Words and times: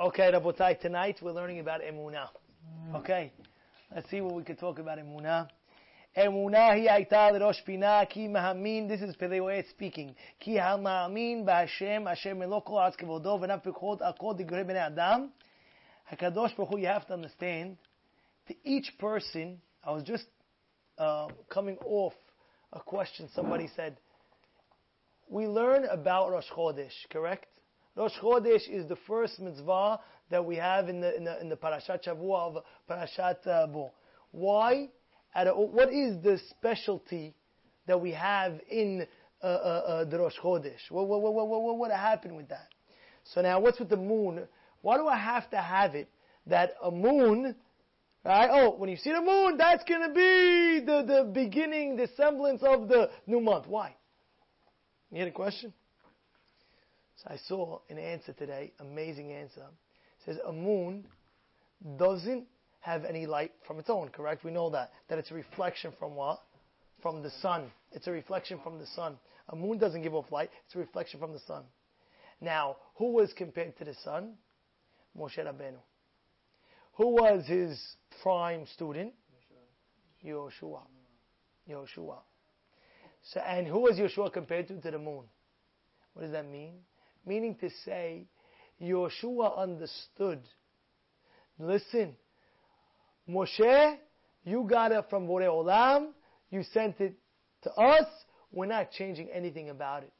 Okay, 0.00 0.30
Rabotai, 0.32 0.80
tonight 0.80 1.18
we're 1.22 1.32
learning 1.32 1.60
about 1.60 1.80
Emunah. 1.80 2.28
Okay, 2.96 3.32
let's 3.94 4.10
see 4.10 4.20
what 4.20 4.34
we 4.34 4.42
could 4.42 4.58
talk 4.58 4.78
about 4.78 4.98
Emunah. 4.98 5.48
אמונה 6.16 6.70
היא 6.70 6.90
הייתה 6.90 7.30
לראש 7.30 7.60
פינה, 7.60 8.00
כי 8.08 8.28
מאמין, 8.28 8.90
this 8.90 9.02
is 9.02 9.16
פלאוהט 9.18 9.64
speaking, 9.64 10.12
כי 10.40 10.60
המאמין 10.60 11.46
בהשם, 11.46 12.08
אשר 12.08 12.34
מלוא 12.34 12.60
כל 12.60 12.78
ארץ 12.78 12.96
כבודו, 12.96 13.38
ונם 13.40 13.58
פקחות 13.62 14.02
על 14.02 14.12
כל 14.12 14.34
דגרי 14.36 14.64
בני 14.64 14.86
אדם. 14.86 15.28
הקדוש 16.10 16.54
ברוך 16.54 16.70
הוא, 16.70 16.78
you 16.78 16.82
have 16.82 17.06
to 17.06 17.12
understand, 17.12 17.76
to 18.48 18.54
each 18.64 18.98
person, 18.98 19.60
I 19.84 19.90
was 19.90 20.02
just 20.04 20.26
uh, 20.98 21.28
coming 21.48 21.78
off 21.84 22.14
a 22.72 22.80
question 22.80 23.28
somebody 23.34 23.68
said, 23.76 23.96
we 25.28 25.46
learn 25.46 25.84
about 25.86 26.30
Rosh 26.30 26.50
Chodesh, 26.50 26.96
correct? 27.10 27.46
Rosh 27.99 28.13
Chodesh 28.21 28.69
is 28.69 28.87
the 28.87 28.95
first 29.07 29.41
mitzvah 29.41 29.99
that 30.31 30.45
we 30.45 30.55
have 30.55 30.87
in 30.87 31.01
the 31.01 31.17
in 31.17 31.25
the, 31.25 31.41
in 31.41 31.49
the 31.49 31.57
Parashat 31.57 32.05
Shavua 32.05 32.55
of 32.55 32.63
Parashat 32.89 33.45
uh, 33.45 33.67
Bo. 33.67 33.91
Why? 34.31 34.87
A, 35.35 35.45
what 35.49 35.91
is 35.91 36.23
the 36.23 36.39
specialty 36.49 37.35
that 37.87 37.99
we 37.99 38.11
have 38.11 38.53
in 38.71 39.05
uh, 39.43 39.45
uh, 39.45 39.49
uh, 39.49 40.05
the 40.05 40.17
Rosh 40.17 40.37
Chodesh? 40.41 40.89
What, 40.89 41.09
what, 41.09 41.21
what, 41.21 41.33
what, 41.33 41.61
what 41.61 41.77
would 41.77 41.91
happen 41.91 42.35
with 42.35 42.47
that? 42.47 42.69
So 43.25 43.41
now, 43.41 43.59
what's 43.59 43.79
with 43.79 43.89
the 43.89 43.97
moon? 43.97 44.47
Why 44.81 44.95
do 44.95 45.05
I 45.07 45.17
have 45.17 45.49
to 45.49 45.57
have 45.57 45.93
it 45.93 46.09
that 46.47 46.75
a 46.81 46.89
moon, 46.89 47.53
right? 48.23 48.49
Oh, 48.49 48.77
when 48.77 48.89
you 48.89 48.95
see 48.95 49.11
the 49.11 49.21
moon, 49.21 49.57
that's 49.57 49.83
going 49.83 50.07
to 50.07 50.13
be 50.15 50.85
the, 50.85 51.03
the 51.05 51.29
beginning, 51.33 51.97
the 51.97 52.07
semblance 52.15 52.63
of 52.63 52.87
the 52.87 53.09
new 53.27 53.41
month. 53.41 53.67
Why? 53.67 53.93
You 55.11 55.19
had 55.19 55.27
a 55.27 55.31
question? 55.31 55.73
So 57.23 57.33
I 57.33 57.37
saw 57.47 57.79
an 57.89 57.97
answer 57.97 58.31
today, 58.31 58.71
amazing 58.79 59.33
answer. 59.33 59.65
It 60.19 60.25
says 60.25 60.37
a 60.45 60.53
moon 60.53 61.05
doesn't 61.97 62.45
have 62.79 63.03
any 63.03 63.25
light 63.25 63.51
from 63.67 63.77
its 63.77 63.89
own, 63.89 64.09
correct? 64.09 64.45
We 64.45 64.51
know 64.51 64.69
that. 64.69 64.91
That 65.09 65.19
it's 65.19 65.31
a 65.31 65.33
reflection 65.33 65.91
from 65.99 66.15
what? 66.15 66.39
From 67.01 67.21
the 67.21 67.31
sun. 67.41 67.71
It's 67.91 68.07
a 68.07 68.11
reflection 68.11 68.59
from 68.63 68.79
the 68.79 68.85
sun. 68.85 69.17
A 69.49 69.55
moon 69.55 69.77
doesn't 69.77 70.01
give 70.01 70.13
off 70.13 70.31
light, 70.31 70.49
it's 70.65 70.75
a 70.75 70.79
reflection 70.79 71.19
from 71.19 71.33
the 71.33 71.39
sun. 71.39 71.63
Now, 72.39 72.77
who 72.95 73.11
was 73.11 73.33
compared 73.33 73.77
to 73.79 73.85
the 73.85 73.95
sun? 73.95 74.35
Moshe 75.17 75.39
Rabbeinu. 75.39 75.79
Who 76.93 77.09
was 77.15 77.45
his 77.47 77.81
prime 78.21 78.65
student? 78.73 79.13
Yoshua. 80.25 80.81
Yoshua. 81.69 82.19
So, 83.23 83.41
and 83.41 83.67
who 83.67 83.79
was 83.79 83.97
Yoshua 83.97 84.31
compared 84.31 84.67
to? 84.69 84.79
To 84.79 84.91
the 84.91 84.99
moon. 84.99 85.23
What 86.13 86.23
does 86.23 86.31
that 86.31 86.47
mean? 86.47 86.75
Meaning 87.29 87.57
to 87.61 87.69
say, 87.85 88.25
Yeshua 88.81 89.55
understood. 89.55 90.39
Listen, 91.59 92.15
Moshe, 93.29 93.97
you 94.43 94.65
got 94.67 94.91
it 94.91 95.05
from 95.11 95.27
Borei 95.27 95.45
Olam, 95.45 96.07
you 96.49 96.63
sent 96.73 96.99
it 96.99 97.13
to 97.61 97.71
us, 97.73 98.07
we're 98.51 98.65
not 98.65 98.89
changing 98.89 99.29
anything 99.31 99.69
about 99.69 100.01
it. 100.01 100.11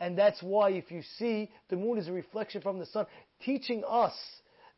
And 0.00 0.18
that's 0.18 0.42
why 0.42 0.72
if 0.72 0.90
you 0.90 1.00
see, 1.18 1.50
the 1.70 1.76
moon 1.76 1.96
is 1.96 2.08
a 2.08 2.12
reflection 2.12 2.60
from 2.60 2.78
the 2.78 2.84
sun, 2.84 3.06
teaching 3.42 3.82
us 3.88 4.12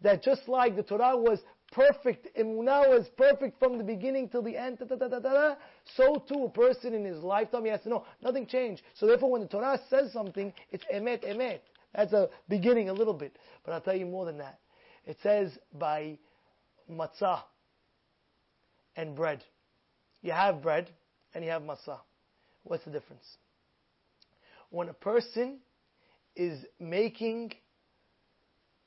that 0.02 0.22
just 0.22 0.46
like 0.46 0.76
the 0.76 0.84
Torah 0.84 1.16
was 1.16 1.40
perfect, 1.72 2.28
Emunah 2.38 2.88
was 2.88 3.08
perfect 3.16 3.58
from 3.58 3.78
the 3.78 3.84
beginning 3.84 4.28
till 4.28 4.42
the 4.42 4.56
end, 4.56 4.78
so 5.96 6.24
too 6.28 6.44
a 6.44 6.50
person 6.50 6.94
in 6.94 7.04
his 7.04 7.18
lifetime, 7.22 7.64
he 7.64 7.70
has 7.70 7.80
to 7.82 7.88
know, 7.88 8.04
nothing 8.22 8.46
changed. 8.46 8.82
So 8.94 9.06
therefore 9.06 9.32
when 9.32 9.40
the 9.40 9.48
Torah 9.48 9.80
says 9.90 10.12
something, 10.12 10.52
it's 10.70 10.84
emet, 10.94 11.24
emet. 11.24 11.60
That's 11.94 12.12
a 12.12 12.28
beginning 12.48 12.88
a 12.88 12.92
little 12.92 13.14
bit. 13.14 13.36
But 13.64 13.72
I'll 13.72 13.80
tell 13.80 13.96
you 13.96 14.06
more 14.06 14.24
than 14.24 14.38
that. 14.38 14.58
It 15.04 15.18
says 15.22 15.50
by 15.78 16.18
matzah 16.90 17.40
and 18.96 19.14
bread. 19.14 19.42
You 20.22 20.32
have 20.32 20.62
bread 20.62 20.90
and 21.34 21.44
you 21.44 21.50
have 21.50 21.62
matzah. 21.62 21.98
What's 22.64 22.84
the 22.84 22.90
difference? 22.90 23.24
When 24.70 24.88
a 24.88 24.94
person 24.94 25.58
is 26.36 26.64
making 26.80 27.52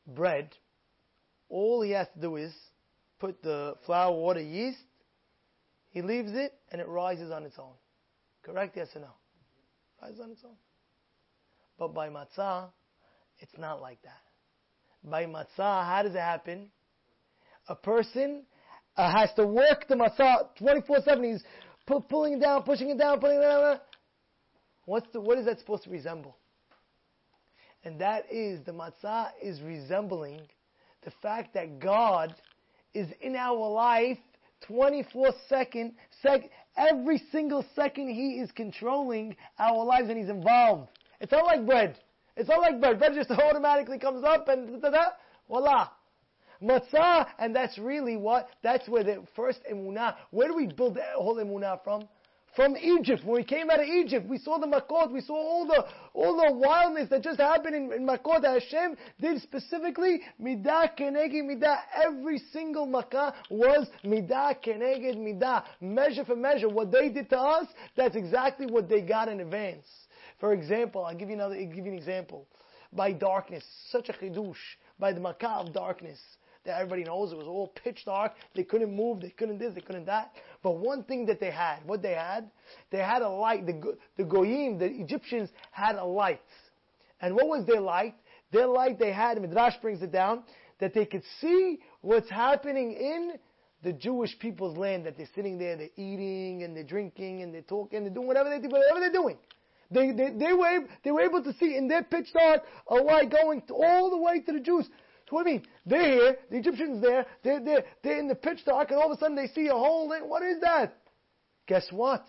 bread, 0.08 0.50
all 1.50 1.81
he 1.81 1.91
has 1.91 2.08
to 2.16 2.22
do 2.22 2.38
is 2.38 2.53
put 3.19 3.41
the 3.44 3.75
flour, 3.85 4.13
water, 4.13 4.41
yeast, 4.41 4.79
he 5.91 6.02
leaves 6.02 6.31
it 6.34 6.53
and 6.72 6.81
it 6.81 6.88
rises 6.88 7.31
on 7.31 7.44
its 7.44 7.58
own. 7.59 7.74
Correct? 8.44 8.75
Yes 8.75 8.88
or 8.96 9.02
no? 9.02 9.12
Rises 10.02 10.19
on 10.19 10.31
its 10.31 10.41
own. 10.44 10.56
But 11.78 11.94
by 11.94 12.09
matzah, 12.09 12.69
it's 13.40 13.57
not 13.57 13.81
like 13.81 14.01
that. 14.03 14.22
By 15.03 15.25
matzah, 15.25 15.85
how 15.85 16.01
does 16.03 16.16
it 16.16 16.19
happen? 16.19 16.69
A 17.68 17.75
person 17.75 18.44
uh, 18.97 19.12
has 19.12 19.29
to 19.35 19.46
work 19.46 19.88
the 19.88 19.96
matzah 19.96 20.47
24-7. 20.59 21.31
He's 21.31 21.44
pu- 21.85 22.01
pulling 22.01 22.34
it 22.34 22.41
down, 22.41 22.63
pushing 22.63 22.90
it 22.90 22.97
down, 22.97 23.19
putting 23.19 23.38
it 23.38 23.41
down. 23.41 23.79
What's 24.85 25.07
the, 25.13 25.19
what 25.19 25.38
is 25.38 25.46
that 25.46 25.59
supposed 25.59 25.84
to 25.84 25.90
resemble? 25.90 26.38
And 27.84 28.00
that 28.01 28.31
is, 28.31 28.66
the 28.66 28.72
matzah 28.72 29.29
is 29.41 29.62
resembling 29.62 30.41
the 31.03 31.12
fact 31.22 31.53
that 31.53 31.79
God 31.79 32.34
is 32.94 33.07
in 33.22 33.35
our 33.35 33.67
life 33.69 34.17
24 34.67 35.28
second, 35.47 35.94
sec, 36.23 36.50
every 36.78 37.22
single 37.31 37.63
second 37.75 38.09
He 38.09 38.40
is 38.40 38.52
controlling 38.52 39.35
our 39.59 39.84
lives 39.85 40.09
and 40.09 40.17
He's 40.17 40.29
involved. 40.29 40.90
It's 41.22 41.31
not 41.31 41.46
like 41.46 41.66
bread. 41.66 42.00
It's 42.35 42.50
not 42.50 42.62
like 42.62 42.79
bread. 42.79 43.00
Bread 43.00 43.13
just 43.16 43.31
automatically 43.31 44.00
comes 44.00 44.23
up 44.23 44.47
and 44.47 44.81
da 44.81 44.90
da 44.90 44.97
da. 44.97 45.06
Voila. 45.47 45.90
Matzah, 46.62 47.28
and 47.38 47.56
that's 47.56 47.78
really 47.78 48.16
what, 48.18 48.50
that's 48.63 48.88
where 48.88 49.03
the 49.03 49.23
first 49.35 49.59
emunah, 49.72 50.16
where 50.31 50.47
do 50.47 50.56
we 50.56 50.68
build 50.68 50.96
the 50.96 51.03
whole 51.16 51.35
emunah 51.35 51.84
from? 51.84 52.07
From 52.56 52.78
Egypt. 52.78 53.25
When 53.25 53.35
we 53.35 53.44
came 53.44 53.69
out 53.69 53.81
of 53.81 53.88
Egypt, 53.88 54.29
we 54.29 54.38
saw 54.38 54.57
the 54.57 54.66
makot, 54.66 55.12
we 55.12 55.19
saw 55.19 55.35
all 55.35 55.68
the, 55.68 55.85
all 56.13 56.38
the 56.38 56.53
wildness 56.53 57.09
that 57.09 57.22
just 57.22 57.38
happened 57.38 57.75
in, 57.75 57.91
in 57.91 58.07
makot 58.07 58.44
that 58.44 58.62
Hashem 58.62 58.96
did 59.19 59.41
specifically, 59.41 60.22
midah 60.41 60.97
keneged 60.97 61.44
midah. 61.44 61.79
Every 61.94 62.40
single 62.53 62.85
makkah 62.85 63.34
was 63.50 63.90
midah 64.06 64.63
keneged 64.66 65.17
midah. 65.17 65.66
Measure 65.81 66.23
for 66.23 66.38
measure. 66.38 66.69
What 66.69 66.94
they 66.94 67.09
did 67.09 67.29
to 67.31 67.38
us, 67.38 67.67
that's 67.97 68.16
exactly 68.16 68.67
what 68.67 68.88
they 68.88 69.02
got 69.02 69.28
in 69.28 69.41
advance. 69.41 69.85
For 70.45 70.53
example, 70.53 71.03
I'll 71.03 71.16
give 71.16 71.29
you 71.29 71.33
another, 71.33 71.56
I'll 71.56 71.66
give 71.66 71.88
you 71.88 71.91
an 71.91 71.97
example. 71.97 72.45
By 72.94 73.13
darkness, 73.13 73.63
such 73.89 74.09
a 74.09 74.13
chidush, 74.13 74.53
by 75.00 75.11
the 75.11 75.19
makkah 75.19 75.50
of 75.50 75.73
darkness 75.73 76.19
that 76.66 76.75
everybody 76.79 77.03
knows. 77.03 77.31
It 77.31 77.38
was 77.39 77.47
all 77.47 77.73
pitch 77.83 78.03
dark. 78.06 78.33
They 78.53 78.63
couldn't 78.63 78.95
move. 78.95 79.22
They 79.22 79.31
couldn't 79.31 79.57
this. 79.57 79.73
They 79.73 79.81
couldn't 79.81 80.05
that. 80.05 80.34
But 80.61 80.78
one 80.78 81.03
thing 81.03 81.25
that 81.25 81.39
they 81.39 81.50
had, 81.50 81.78
what 81.88 82.03
they 82.03 82.11
had, 82.11 82.51
they 82.91 83.00
had 83.00 83.23
a 83.23 83.28
light. 83.28 83.66
The, 83.66 83.97
the 84.17 84.23
goyim, 84.23 84.78
the 84.78 84.85
Egyptians 84.85 85.50
had 85.72 85.95
a 85.95 86.05
light. 86.05 86.44
And 87.22 87.34
what 87.34 87.47
was 87.47 87.66
their 87.66 87.81
light? 87.81 88.13
Their 88.51 88.67
light 88.67 89.00
they 89.00 89.11
had, 89.11 89.41
Midrash 89.41 89.78
brings 89.81 90.03
it 90.03 90.11
down, 90.11 90.44
that 90.79 90.94
they 90.94 91.07
could 91.07 91.23
see 91.41 91.79
what's 92.01 92.29
happening 92.29 92.91
in 92.91 93.31
the 93.81 93.94
Jewish 93.94 94.38
people's 94.38 94.78
land, 94.78 95.07
that 95.07 95.17
they're 95.17 95.29
sitting 95.34 95.57
there, 95.57 95.75
they're 95.75 95.89
eating 95.95 96.61
and 96.61 96.75
they're 96.75 96.84
drinking 96.84 97.41
and 97.41 97.51
they're 97.51 97.63
talking, 97.63 98.03
they're 98.03 98.13
doing 98.13 98.28
whatever 98.28 98.51
they 98.51 98.59
do, 98.59 98.69
whatever 98.69 99.00
they're 99.00 99.11
doing. 99.11 99.38
They, 99.91 100.12
they, 100.12 100.31
they, 100.38 100.53
were, 100.53 100.85
they 101.03 101.12
were 101.12 101.22
able 101.22 101.44
to 101.44 101.53
see 101.53 101.75
in 101.75 101.88
their 101.88 102.03
pitch 102.03 102.28
dark 102.34 102.63
a 102.90 102.96
light 102.96 103.31
going 103.31 103.62
all 103.69 104.09
the 104.09 104.18
way 104.18 104.41
to 104.41 104.51
the 104.53 104.59
Jews. 104.59 104.88
So 105.29 105.35
what 105.35 105.46
do 105.46 105.51
you 105.51 105.56
mean? 105.57 105.68
They're 105.85 106.12
here, 106.12 106.38
the 106.51 106.57
Egyptians 106.57 107.01
there, 107.01 107.25
they're, 107.44 107.59
they're, 107.59 107.84
they're 108.03 108.19
in 108.19 108.28
the 108.28 108.35
pitch 108.35 108.59
dark, 108.66 108.91
and 108.91 109.00
all 109.00 109.12
of 109.12 109.18
a 109.18 109.19
sudden 109.19 109.35
they 109.35 109.47
see 109.47 109.68
a 109.68 109.73
hole. 109.73 110.09
They, 110.09 110.25
what 110.25 110.44
is 110.44 110.59
that? 110.62 110.97
Guess 111.68 111.88
what? 111.91 112.25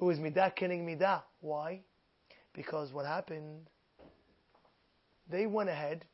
It 0.00 0.04
was 0.04 0.18
midah 0.18 0.56
keneg 0.56 0.84
midah. 0.84 1.22
Why? 1.40 1.80
Because 2.54 2.92
what 2.92 3.06
happened? 3.06 3.68
They 5.30 5.46
went 5.46 5.68
ahead, 5.68 6.04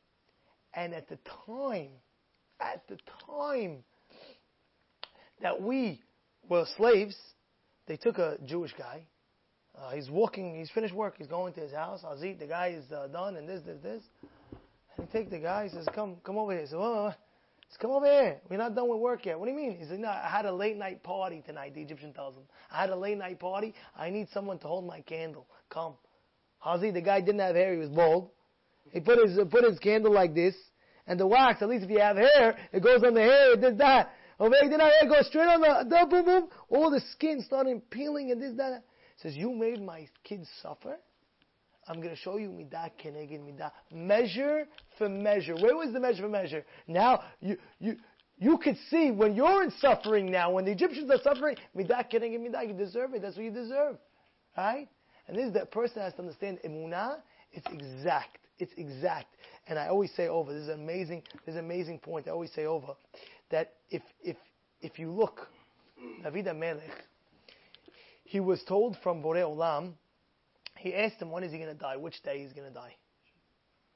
and 0.73 0.93
at 0.93 1.07
the 1.07 1.17
time, 1.45 1.91
at 2.59 2.83
the 2.87 2.97
time 3.25 3.83
that 5.41 5.61
we 5.61 6.01
were 6.47 6.65
slaves, 6.77 7.15
they 7.87 7.97
took 7.97 8.17
a 8.17 8.37
Jewish 8.45 8.73
guy. 8.77 9.05
Uh, 9.77 9.91
he's 9.91 10.09
walking, 10.09 10.55
he's 10.55 10.71
finished 10.71 10.93
work, 10.93 11.15
he's 11.17 11.27
going 11.27 11.53
to 11.53 11.61
his 11.61 11.73
house. 11.73 12.03
Azit, 12.05 12.39
the 12.39 12.47
guy 12.47 12.67
is 12.67 12.89
uh, 12.91 13.07
done, 13.07 13.35
and 13.35 13.47
this, 13.47 13.61
this, 13.65 13.77
this. 13.83 14.01
And 14.97 15.07
he 15.07 15.17
take 15.17 15.29
the 15.29 15.39
guy, 15.39 15.65
he 15.65 15.69
says, 15.69 15.87
come, 15.93 16.15
come 16.23 16.37
over 16.37 16.53
here. 16.53 16.61
He 16.61 16.67
says, 16.67 16.79
says, 17.69 17.77
come 17.79 17.91
over 17.91 18.05
here. 18.05 18.37
We're 18.49 18.57
not 18.57 18.73
done 18.73 18.89
with 18.89 18.99
work 18.99 19.25
yet. 19.25 19.37
What 19.37 19.47
do 19.47 19.51
you 19.51 19.57
mean? 19.57 19.77
He 19.77 19.85
said, 19.85 19.99
no, 19.99 20.07
I 20.07 20.29
had 20.31 20.45
a 20.45 20.53
late 20.53 20.77
night 20.77 21.03
party 21.03 21.43
tonight, 21.45 21.75
the 21.75 21.81
Egyptian 21.81 22.13
tells 22.13 22.35
him. 22.35 22.43
I 22.71 22.81
had 22.81 22.89
a 22.89 22.95
late 22.95 23.17
night 23.17 23.39
party. 23.39 23.73
I 23.97 24.09
need 24.09 24.29
someone 24.33 24.59
to 24.59 24.67
hold 24.67 24.87
my 24.87 25.01
candle. 25.01 25.45
Come. 25.69 25.95
Hazi, 26.59 26.91
the 26.91 27.01
guy 27.01 27.19
didn't 27.19 27.41
have 27.41 27.55
hair, 27.55 27.73
he 27.73 27.79
was 27.79 27.89
bald. 27.89 28.29
He 28.91 29.01
put 29.01 29.19
his, 29.19 29.37
uh, 29.37 29.45
put 29.45 29.65
his 29.65 29.77
candle 29.79 30.13
like 30.13 30.33
this. 30.33 30.55
And 31.05 31.19
the 31.19 31.27
wax, 31.27 31.61
at 31.61 31.69
least 31.69 31.83
if 31.83 31.89
you 31.89 31.99
have 31.99 32.17
hair, 32.17 32.57
it 32.71 32.81
goes 32.81 33.03
on 33.03 33.13
the 33.13 33.21
hair, 33.21 33.53
it 33.53 33.61
does 33.61 33.77
that. 33.77 34.13
Over 34.39 34.55
here, 34.59 34.69
didn't 34.69 34.81
have 34.81 34.91
hair, 35.01 35.09
goes 35.09 35.27
straight 35.27 35.47
on 35.47 35.61
the, 35.61 35.85
the 35.89 36.05
boom, 36.09 36.25
boom. 36.25 36.49
All 36.69 36.89
the 36.89 37.01
skin 37.11 37.41
started 37.41 37.89
peeling 37.89 38.31
and 38.31 38.41
this, 38.41 38.53
that. 38.57 38.83
Says, 39.21 39.35
you 39.35 39.51
made 39.51 39.81
my 39.81 40.07
kids 40.23 40.47
suffer? 40.61 40.97
I'm 41.87 41.97
going 42.01 42.09
to 42.09 42.15
show 42.15 42.37
you 42.37 42.49
midah 42.49 42.91
keneged 43.03 43.39
midah. 43.39 43.71
Measure 43.93 44.67
for 44.97 45.07
measure. 45.07 45.55
Where 45.55 45.75
was 45.75 45.93
the 45.93 45.99
measure 45.99 46.23
for 46.23 46.29
measure? 46.29 46.65
Now, 46.87 47.23
you, 47.39 47.57
you, 47.79 47.97
you 48.37 48.57
could 48.57 48.77
see 48.89 49.11
when 49.11 49.35
you're 49.35 49.63
in 49.63 49.71
suffering 49.79 50.31
now, 50.31 50.51
when 50.51 50.65
the 50.65 50.71
Egyptians 50.71 51.09
are 51.11 51.21
suffering, 51.23 51.57
midah 51.75 52.11
keneged 52.11 52.39
midah, 52.39 52.67
you 52.67 52.73
deserve 52.73 53.13
it. 53.13 53.21
That's 53.21 53.35
what 53.35 53.45
you 53.45 53.51
deserve. 53.51 53.97
Right? 54.57 54.87
And 55.27 55.37
this 55.37 55.47
is 55.47 55.53
that 55.53 55.71
person 55.71 56.01
has 56.01 56.13
to 56.13 56.19
understand 56.19 56.59
emunah, 56.65 57.17
it's 57.51 57.67
exact. 57.71 58.39
It's 58.57 58.73
exact. 58.77 59.35
And 59.67 59.77
I 59.77 59.87
always 59.87 60.11
say 60.15 60.27
over, 60.27 60.53
this 60.53 60.63
is 60.63 60.69
amazing, 60.69 61.23
this 61.45 61.53
is 61.53 61.59
amazing 61.59 61.99
point. 61.99 62.27
I 62.27 62.31
always 62.31 62.53
say 62.53 62.65
over 62.65 62.93
that 63.51 63.73
if 63.89 64.01
if 64.23 64.37
if 64.81 64.99
you 64.99 65.11
look, 65.11 65.47
David 66.23 66.45
Melech, 66.55 67.05
he 68.25 68.39
was 68.39 68.61
told 68.67 68.97
from 69.01 69.21
Borei 69.21 69.43
Olam, 69.43 69.93
he 70.77 70.93
asked 70.93 71.21
him 71.21 71.31
when 71.31 71.43
is 71.43 71.51
he 71.51 71.57
going 71.57 71.69
to 71.69 71.79
die, 71.79 71.95
which 71.95 72.21
day 72.23 72.41
he's 72.41 72.53
going 72.53 72.67
to 72.67 72.73
die. 72.73 72.95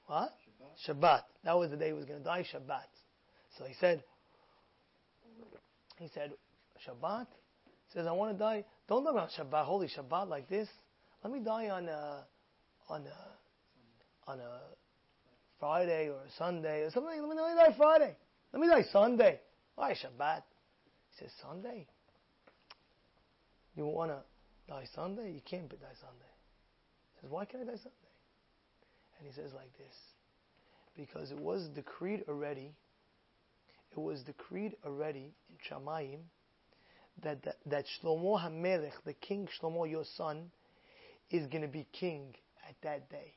What? 0.06 0.34
Shabbat. 0.88 1.02
Shabbat. 1.02 1.22
That 1.44 1.58
was 1.58 1.72
the 1.72 1.78
day 1.78 1.88
he 1.88 1.94
was 1.94 2.06
going 2.06 2.20
to 2.20 2.26
die, 2.26 2.46
Shabbat. 2.54 2.88
So 3.58 3.66
he 3.66 3.74
said, 3.80 4.04
he 5.98 6.08
said, 6.14 6.32
Shabbat? 6.88 7.28
He 7.88 7.94
says, 7.94 8.08
I 8.08 8.12
want 8.12 8.38
to 8.38 8.40
die. 8.40 8.64
Don't 8.88 9.04
die 9.04 9.12
on 9.12 9.28
Shabbat, 9.38 9.66
holy 9.66 9.88
Shabbat 9.88 10.30
like 10.30 10.48
this. 10.48 10.70
Let 11.24 11.34
me 11.34 11.40
die 11.40 11.70
on 11.70 11.90
a, 11.90 12.24
on 12.88 13.02
a, 13.02 14.32
on 14.32 14.40
a 14.40 14.60
Friday 15.60 16.08
or 16.08 16.22
a 16.22 16.32
Sunday 16.38 16.84
or 16.84 16.92
something. 16.92 17.20
Let 17.20 17.30
me, 17.30 17.36
let 17.36 17.50
me 17.50 17.56
die 17.56 17.76
Friday. 17.76 18.16
Let 18.54 18.62
me 18.62 18.68
die 18.68 18.86
Sunday. 18.92 19.40
Why 19.76 19.94
Shabbat? 19.94 20.44
He 21.12 21.26
says, 21.26 21.32
Sunday? 21.42 21.88
You 23.80 23.86
want 23.86 24.12
to 24.12 24.18
die 24.68 24.84
Sunday? 24.94 25.32
You 25.32 25.40
can't 25.50 25.70
die 25.70 25.96
Sunday. 26.02 26.34
He 27.16 27.22
says, 27.22 27.32
why 27.32 27.46
can't 27.46 27.64
I 27.64 27.66
die 27.66 27.78
Sunday? 27.78 28.12
And 29.18 29.26
he 29.26 29.34
says 29.34 29.54
like 29.56 29.72
this. 29.78 29.96
Because 30.98 31.32
it 31.32 31.40
was 31.40 31.70
decreed 31.70 32.26
already, 32.28 32.74
it 33.94 33.98
was 33.98 34.22
decreed 34.24 34.76
already 34.86 35.32
in 35.50 35.56
Shamayim 35.78 36.20
that, 37.24 37.42
that, 37.44 37.56
that 37.68 37.86
Shlomo 38.04 38.38
HaMelech, 38.38 38.92
the 39.06 39.14
king 39.14 39.48
Shlomo, 39.62 39.90
your 39.90 40.04
son, 40.18 40.52
is 41.32 41.48
going 41.48 41.62
to 41.62 41.70
be 41.70 41.88
king 41.94 42.36
at 42.68 42.76
that 42.84 43.10
day. 43.10 43.32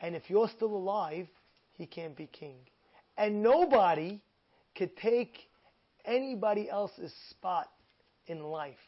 And 0.00 0.16
if 0.16 0.30
you're 0.30 0.48
still 0.48 0.74
alive, 0.74 1.26
he 1.74 1.84
can't 1.84 2.16
be 2.16 2.30
king. 2.32 2.56
And 3.18 3.42
nobody 3.42 4.22
could 4.74 4.96
take 4.96 5.36
anybody 6.06 6.70
else's 6.70 7.12
spot 7.28 7.68
in 8.26 8.42
life. 8.42 8.78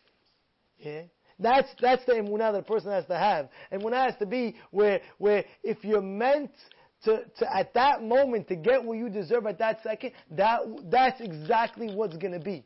Yeah? 0.78 1.02
That's, 1.38 1.69
that's 1.81 2.05
the 2.06 2.12
emunah 2.12 2.52
that 2.52 2.61
a 2.61 2.62
person 2.62 2.90
has 2.90 3.05
to 3.06 3.19
have. 3.19 3.49
Emunah 3.70 4.06
has 4.06 4.17
to 4.20 4.26
be 4.26 4.56
where, 4.70 5.00
where 5.19 5.44
if 5.62 5.84
you're 5.84 6.00
meant 6.00 6.50
to, 7.05 7.25
to, 7.38 7.56
at 7.56 7.75
that 7.75 8.02
moment, 8.02 8.49
to 8.49 8.56
get 8.56 8.82
what 8.82 8.96
you 8.96 9.11
deserve 9.11 9.46
at 9.46 9.58
that 9.58 9.82
second, 9.82 10.12
that, 10.31 10.61
that's 10.90 11.20
exactly 11.20 11.94
what's 11.94 12.17
gonna 12.17 12.40
be. 12.40 12.64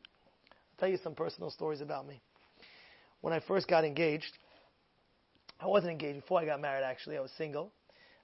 I'll 0.51 0.79
tell 0.79 0.89
you 0.89 0.99
some 1.03 1.15
personal 1.15 1.51
stories 1.51 1.81
about 1.81 2.07
me. 2.07 2.21
When 3.23 3.33
I 3.33 3.41
first 3.41 3.67
got 3.69 3.85
engaged, 3.85 4.33
I 5.59 5.67
wasn't 5.67 5.93
engaged 5.93 6.21
before 6.21 6.41
I 6.41 6.47
got 6.47 6.61
married 6.61 6.85
actually, 6.85 7.17
I 7.17 7.21
was 7.21 7.33
single. 7.37 7.73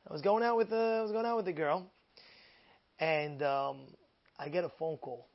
I 0.09 0.13
was 0.13 0.23
going 0.23 0.45
out 0.45 0.57
with 0.57 0.73
a, 0.73 0.99
I 1.01 1.03
was 1.03 1.11
going 1.11 1.27
out 1.27 1.37
with 1.37 1.49
a 1.49 1.53
girl, 1.53 1.91
and 3.01 3.43
um, 3.43 3.81
I 4.39 4.49
get 4.49 4.63
a 4.63 4.71
phone 4.79 4.97
call 4.99 5.27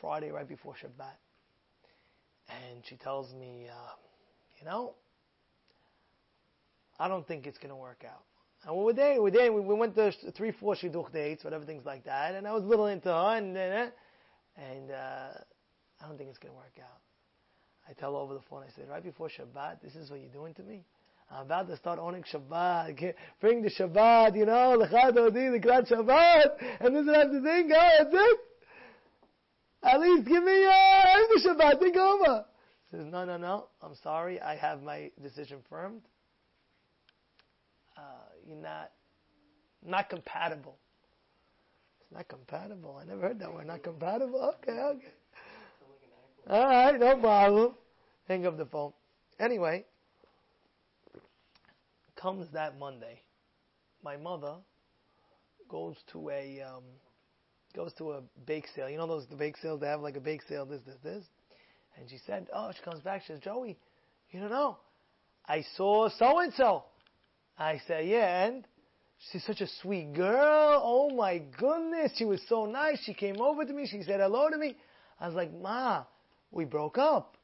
Friday 0.00 0.30
right 0.30 0.46
before 0.46 0.74
Shabbat, 0.74 1.16
and 2.50 2.82
she 2.84 2.96
tells 2.96 3.32
me, 3.34 3.66
uh, 3.68 3.92
you 4.58 4.66
know, 4.66 4.94
I 6.98 7.08
don't 7.08 7.26
think 7.26 7.46
it's 7.46 7.58
going 7.58 7.70
to 7.70 7.76
work 7.76 8.04
out. 8.06 8.22
And 8.64 8.76
we 8.76 8.84
were 8.84 8.92
there, 8.92 9.14
we 9.14 9.20
were 9.20 9.30
there, 9.30 9.52
we, 9.52 9.60
we 9.60 9.74
went 9.74 9.94
to 9.94 10.12
three, 10.36 10.52
four 10.52 10.74
shidduch 10.74 11.12
dates, 11.12 11.44
whatever 11.44 11.64
things 11.64 11.86
like 11.86 12.04
that, 12.04 12.34
and 12.34 12.46
I 12.46 12.52
was 12.52 12.62
a 12.62 12.66
little 12.66 12.86
into 12.86 13.08
her, 13.08 13.36
and 13.36 13.56
and 13.56 14.90
uh, 14.90 15.28
I 16.02 16.06
don't 16.06 16.18
think 16.18 16.28
it's 16.28 16.38
going 16.38 16.52
to 16.52 16.58
work 16.58 16.76
out. 16.78 17.00
I 17.88 17.94
tell 17.94 18.12
her 18.12 18.18
over 18.18 18.34
the 18.34 18.42
phone, 18.50 18.62
I 18.62 18.70
said, 18.76 18.88
right 18.88 19.02
before 19.02 19.28
Shabbat, 19.28 19.80
this 19.82 19.96
is 19.96 20.10
what 20.10 20.20
you're 20.20 20.28
doing 20.28 20.52
to 20.54 20.62
me? 20.62 20.84
I'm 21.30 21.46
about 21.46 21.68
to 21.68 21.76
start 21.76 21.98
owning 21.98 22.24
Shabbat. 22.24 23.14
Bring 23.40 23.62
the 23.62 23.70
Shabbat, 23.70 24.36
you 24.36 24.46
know, 24.46 24.74
L'chad 24.74 25.14
the 25.14 25.58
Grand 25.60 25.86
Shabbat, 25.86 26.80
and 26.80 26.94
this 26.94 27.02
is 27.02 27.08
what 27.08 27.32
the 27.32 27.40
thing, 27.40 27.68
go, 27.68 27.88
that's 27.98 28.10
it. 28.12 28.40
At 29.82 30.00
least 30.00 30.26
give 30.26 30.44
me 30.44 30.52
the 30.52 31.40
Shabbat, 31.44 31.78
think 31.78 31.96
over. 31.96 32.44
Says, 32.90 33.06
no, 33.06 33.24
no, 33.24 33.36
no, 33.36 33.66
I'm 33.82 33.94
sorry, 34.02 34.40
I 34.40 34.56
have 34.56 34.82
my 34.82 35.10
decision 35.22 35.58
firmed. 35.70 36.02
Uh, 37.96 38.00
you're 38.46 38.56
not, 38.56 38.90
not 39.86 40.10
compatible. 40.10 40.76
It's 42.00 42.12
not 42.12 42.28
compatible. 42.28 42.98
I 43.00 43.04
never 43.06 43.22
heard 43.22 43.38
that 43.38 43.52
word. 43.52 43.66
Not 43.66 43.82
compatible. 43.82 44.54
Okay, 44.58 44.72
okay. 44.72 45.12
All 46.48 46.64
right, 46.64 46.98
no 46.98 47.16
problem. 47.16 47.74
Hang 48.26 48.46
up 48.46 48.56
the 48.58 48.66
phone. 48.66 48.92
Anyway, 49.38 49.84
comes 52.16 52.46
that 52.52 52.78
Monday, 52.78 53.22
my 54.02 54.16
mother 54.16 54.56
goes 55.68 55.96
to 56.12 56.30
a 56.30 56.60
um, 56.62 56.82
goes 57.74 57.92
to 57.94 58.12
a 58.12 58.22
bake 58.46 58.66
sale. 58.74 58.88
You 58.88 58.98
know 58.98 59.06
those 59.06 59.26
the 59.26 59.36
bake 59.36 59.56
sales 59.56 59.80
they 59.80 59.86
have 59.86 60.00
like 60.00 60.16
a 60.16 60.20
bake 60.20 60.42
sale, 60.48 60.66
this, 60.66 60.80
this, 60.86 60.96
this. 61.02 61.24
And 61.98 62.08
she 62.08 62.18
said, 62.26 62.46
Oh, 62.54 62.70
she 62.74 62.82
comes 62.82 63.00
back, 63.00 63.22
she 63.22 63.32
says, 63.32 63.40
Joey, 63.40 63.78
you 64.30 64.40
don't 64.40 64.50
know. 64.50 64.78
I 65.46 65.64
saw 65.76 66.08
so 66.08 66.40
and 66.40 66.52
so. 66.54 66.84
I 67.58 67.80
said, 67.86 68.06
Yeah, 68.06 68.46
and 68.46 68.64
she's 69.30 69.44
such 69.44 69.60
a 69.60 69.68
sweet 69.82 70.12
girl. 70.14 70.80
Oh 70.84 71.10
my 71.10 71.42
goodness, 71.58 72.12
she 72.16 72.24
was 72.24 72.40
so 72.48 72.66
nice. 72.66 73.00
She 73.04 73.14
came 73.14 73.40
over 73.40 73.64
to 73.64 73.72
me, 73.72 73.86
she 73.86 74.02
said 74.02 74.20
hello 74.20 74.48
to 74.50 74.56
me. 74.56 74.76
I 75.18 75.26
was 75.26 75.34
like, 75.34 75.52
Ma, 75.52 76.04
we 76.50 76.64
broke 76.64 76.98
up. 76.98 77.36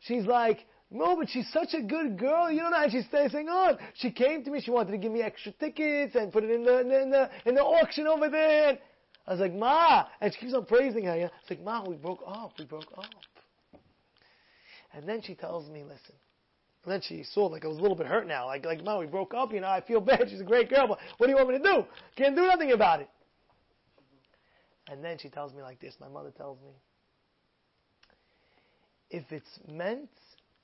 She's 0.00 0.24
like, 0.24 0.66
no, 0.90 1.16
but 1.16 1.28
she's 1.28 1.48
such 1.52 1.74
a 1.74 1.82
good 1.82 2.18
girl. 2.18 2.50
You 2.50 2.60
don't 2.60 2.72
know 2.72 2.78
how 2.78 2.88
she's 2.88 3.06
staying 3.06 3.48
on. 3.48 3.74
Oh, 3.74 3.84
she 3.94 4.10
came 4.10 4.42
to 4.44 4.50
me. 4.50 4.60
She 4.60 4.72
wanted 4.72 4.90
to 4.90 4.98
give 4.98 5.12
me 5.12 5.22
extra 5.22 5.52
tickets 5.52 6.16
and 6.16 6.32
put 6.32 6.42
it 6.42 6.50
in 6.50 6.64
the 6.64 6.80
in 6.80 7.10
the 7.10 7.30
in 7.46 7.54
the 7.54 7.62
auction 7.62 8.08
over 8.08 8.28
there. 8.28 8.78
I 9.30 9.34
was 9.34 9.40
like, 9.40 9.54
Ma, 9.54 10.06
and 10.20 10.34
she 10.34 10.40
keeps 10.40 10.54
on 10.54 10.64
praising 10.64 11.04
her. 11.04 11.16
Yeah? 11.16 11.28
It's 11.40 11.50
like, 11.50 11.62
Ma, 11.62 11.88
we 11.88 11.94
broke 11.94 12.20
up. 12.26 12.50
We 12.58 12.64
broke 12.64 12.92
up. 12.98 13.04
And 14.92 15.08
then 15.08 15.22
she 15.22 15.36
tells 15.36 15.70
me, 15.70 15.84
listen. 15.84 16.16
And 16.82 16.92
then 16.92 17.00
she 17.00 17.22
saw 17.22 17.46
like 17.46 17.64
I 17.64 17.68
was 17.68 17.78
a 17.78 17.80
little 17.80 17.96
bit 17.96 18.08
hurt 18.08 18.26
now. 18.26 18.46
Like, 18.46 18.66
like, 18.66 18.84
Ma, 18.84 18.98
we 18.98 19.06
broke 19.06 19.32
up. 19.32 19.52
You 19.52 19.60
know, 19.60 19.68
I 19.68 19.82
feel 19.82 20.00
bad. 20.00 20.24
She's 20.28 20.40
a 20.40 20.44
great 20.44 20.68
girl, 20.68 20.88
but 20.88 20.98
what 21.18 21.28
do 21.28 21.30
you 21.30 21.36
want 21.36 21.48
me 21.48 21.58
to 21.58 21.62
do? 21.62 21.84
Can't 22.16 22.34
do 22.34 22.42
nothing 22.48 22.72
about 22.72 23.02
it. 23.02 23.08
And 24.88 25.04
then 25.04 25.16
she 25.16 25.28
tells 25.28 25.54
me 25.54 25.62
like 25.62 25.78
this. 25.78 25.94
My 26.00 26.08
mother 26.08 26.32
tells 26.36 26.58
me, 26.62 26.72
if 29.10 29.30
it's 29.30 29.60
meant 29.70 30.10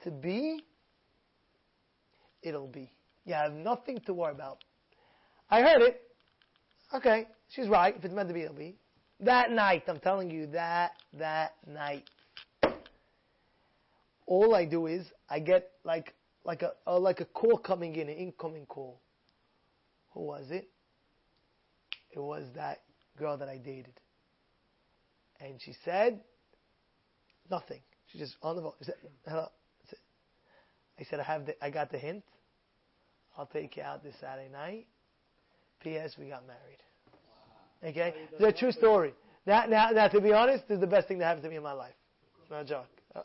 to 0.02 0.10
be, 0.10 0.58
it'll 2.42 2.66
be. 2.66 2.90
You 3.24 3.34
have 3.34 3.52
nothing 3.52 4.00
to 4.06 4.12
worry 4.12 4.32
about. 4.32 4.58
I 5.48 5.60
heard 5.60 5.82
it. 5.82 6.05
Okay, 6.94 7.26
she's 7.48 7.68
right. 7.68 7.94
If 7.96 8.04
it's 8.04 8.14
meant 8.14 8.28
to 8.28 8.34
be, 8.34 8.42
it'll 8.42 8.54
be. 8.54 8.76
That 9.20 9.50
night, 9.50 9.84
I'm 9.88 9.98
telling 9.98 10.30
you, 10.30 10.46
that, 10.48 10.92
that 11.18 11.54
night. 11.66 12.04
All 14.26 14.54
I 14.54 14.64
do 14.64 14.86
is, 14.86 15.06
I 15.28 15.38
get 15.40 15.70
like, 15.84 16.14
like 16.44 16.62
a, 16.62 16.72
a 16.86 16.98
like 16.98 17.20
a 17.20 17.24
call 17.24 17.58
coming 17.58 17.96
in, 17.96 18.08
an 18.08 18.16
incoming 18.16 18.66
call. 18.66 19.00
Who 20.12 20.22
was 20.22 20.50
it? 20.50 20.68
It 22.10 22.20
was 22.20 22.44
that 22.54 22.82
girl 23.18 23.36
that 23.38 23.48
I 23.48 23.58
dated. 23.58 24.00
And 25.40 25.60
she 25.60 25.74
said, 25.84 26.20
nothing. 27.50 27.80
She 28.10 28.18
just 28.18 28.36
on 28.42 28.56
the 28.56 28.62
phone. 28.62 28.72
She 28.78 28.84
said, 28.86 28.94
hello. 29.26 29.48
I 30.98 31.04
said, 31.04 31.20
I 31.20 31.24
have 31.24 31.46
the, 31.46 31.64
I 31.64 31.70
got 31.70 31.90
the 31.90 31.98
hint. 31.98 32.24
I'll 33.36 33.46
take 33.46 33.76
you 33.76 33.82
out 33.82 34.02
this 34.02 34.14
Saturday 34.18 34.48
night. 34.50 34.86
P.S. 35.80 36.16
We 36.18 36.28
got 36.28 36.46
married. 36.46 36.82
Wow. 37.12 37.90
Okay? 37.90 38.14
It's 38.32 38.56
a 38.56 38.58
true 38.58 38.72
story. 38.72 39.14
Now, 39.46 39.66
now, 39.66 39.90
now, 39.90 40.08
to 40.08 40.20
be 40.20 40.32
honest, 40.32 40.64
is 40.68 40.80
the 40.80 40.86
best 40.86 41.08
thing 41.08 41.18
that 41.18 41.26
happened 41.26 41.44
to 41.44 41.50
me 41.50 41.56
in 41.56 41.62
my 41.62 41.72
life. 41.72 41.94
It's 42.42 42.50
not 42.50 42.62
a 42.62 42.64
joke. 42.64 42.86
Uh, 43.14 43.22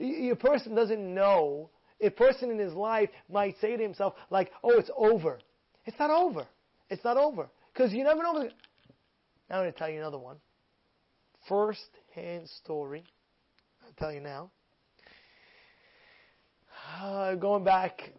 a 0.00 0.34
person 0.36 0.74
doesn't 0.74 1.14
know. 1.14 1.70
A 2.00 2.10
person 2.10 2.50
in 2.50 2.58
his 2.58 2.72
life 2.72 3.10
might 3.30 3.56
say 3.60 3.76
to 3.76 3.82
himself, 3.82 4.14
like, 4.30 4.50
oh, 4.64 4.78
it's 4.78 4.90
over. 4.96 5.38
It's 5.84 5.98
not 5.98 6.10
over. 6.10 6.46
It's 6.88 7.04
not 7.04 7.16
over. 7.16 7.48
Because 7.72 7.92
you 7.92 8.04
never 8.04 8.22
know. 8.22 8.32
Now 8.32 8.40
I'm 9.50 9.62
going 9.62 9.72
to 9.72 9.78
tell 9.78 9.90
you 9.90 9.98
another 9.98 10.18
one. 10.18 10.36
First 11.48 11.90
hand 12.14 12.48
story. 12.48 13.04
I'll 13.84 13.92
tell 13.98 14.12
you 14.12 14.20
now 14.20 14.50
uh, 17.00 17.34
going 17.34 17.64
back 17.64 18.10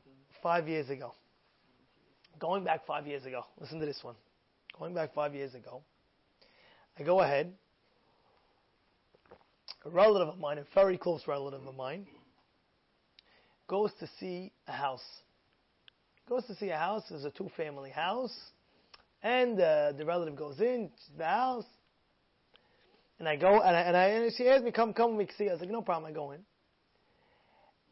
five 0.42 0.68
years 0.68 0.90
ago. 0.90 1.14
Going 2.42 2.64
back 2.64 2.88
five 2.88 3.06
years 3.06 3.24
ago. 3.26 3.46
Listen 3.60 3.80
to 3.80 3.86
this 3.86 4.00
one. 4.02 4.16
Going 4.80 4.96
back 4.96 5.14
five 5.14 5.36
years 5.36 5.54
ago. 5.54 5.84
I 6.98 7.04
go 7.04 7.22
ahead. 7.22 7.54
A 9.86 9.90
relative 9.90 10.28
of 10.28 10.40
mine, 10.40 10.58
a 10.58 10.66
very 10.74 10.98
close 10.98 11.22
relative 11.28 11.66
of 11.66 11.76
mine, 11.76 12.08
goes 13.68 13.92
to 14.00 14.10
see 14.20 14.52
a 14.68 14.72
house. 14.72 15.06
goes 16.28 16.44
to 16.48 16.56
see 16.56 16.70
a 16.70 16.78
house. 16.78 17.04
It's 17.12 17.26
a 17.26 17.32
two-family 17.32 17.92
house, 17.92 18.36
and 19.24 19.60
uh, 19.60 19.92
the 19.94 20.04
relative 20.04 20.36
goes 20.36 20.60
in 20.60 20.90
to 20.90 21.18
the 21.18 21.26
house, 21.26 21.66
and 23.20 23.28
I 23.28 23.36
go 23.36 23.62
and 23.62 23.76
I, 23.76 23.82
and, 23.82 23.98
I, 23.98 24.04
and 24.08 24.34
she 24.36 24.48
asked 24.48 24.64
me, 24.64 24.72
"Come, 24.72 24.94
come, 24.94 25.16
we 25.16 25.26
can 25.26 25.36
see." 25.36 25.50
I 25.50 25.54
was 25.54 25.62
like, 25.62 25.70
"No 25.70 25.82
problem, 25.82 26.12
I 26.12 26.14
go 26.14 26.32
in." 26.32 26.42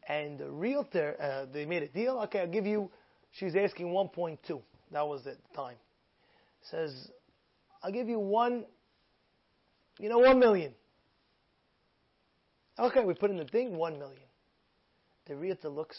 And 0.08 0.38
the 0.38 0.50
realtor, 0.50 1.16
uh, 1.20 1.52
they 1.52 1.66
made 1.66 1.82
a 1.82 1.88
deal. 1.88 2.18
Okay, 2.24 2.40
I'll 2.40 2.48
give 2.48 2.66
you. 2.66 2.90
She 3.32 3.44
was 3.44 3.54
asking 3.56 3.86
1.2. 3.86 4.60
That 4.92 5.06
was 5.06 5.24
the 5.24 5.36
time. 5.54 5.76
Says, 6.70 7.08
I'll 7.82 7.92
give 7.92 8.08
you 8.08 8.18
one. 8.18 8.64
You 9.98 10.08
know, 10.08 10.18
one 10.18 10.38
million. 10.38 10.74
Okay, 12.78 13.04
we 13.04 13.14
put 13.14 13.30
in 13.30 13.36
the 13.36 13.44
thing, 13.44 13.76
one 13.76 13.98
million. 13.98 14.22
The 15.26 15.36
realtor 15.36 15.68
looks 15.68 15.98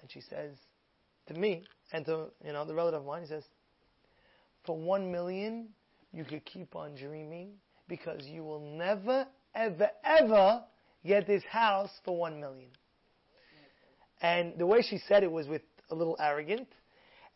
and 0.00 0.10
she 0.10 0.20
says 0.20 0.56
to 1.26 1.34
me 1.34 1.64
and 1.92 2.04
to 2.06 2.26
you 2.44 2.52
know 2.52 2.64
the 2.64 2.74
relative 2.74 3.00
of 3.00 3.06
mine, 3.06 3.22
he 3.22 3.28
says, 3.28 3.44
For 4.64 4.76
one 4.76 5.12
million 5.12 5.68
you 6.12 6.24
could 6.24 6.44
keep 6.44 6.74
on 6.74 6.94
dreaming 6.94 7.52
because 7.88 8.24
you 8.24 8.42
will 8.42 8.60
never, 8.60 9.26
ever, 9.54 9.90
ever 10.04 10.62
get 11.04 11.26
this 11.26 11.42
house 11.44 11.90
for 12.04 12.16
one 12.16 12.40
million. 12.40 12.70
And 14.20 14.58
the 14.58 14.66
way 14.66 14.82
she 14.82 14.98
said 15.06 15.22
it 15.22 15.30
was 15.30 15.46
with 15.46 15.62
a 15.90 15.94
little 15.94 16.16
arrogant. 16.20 16.68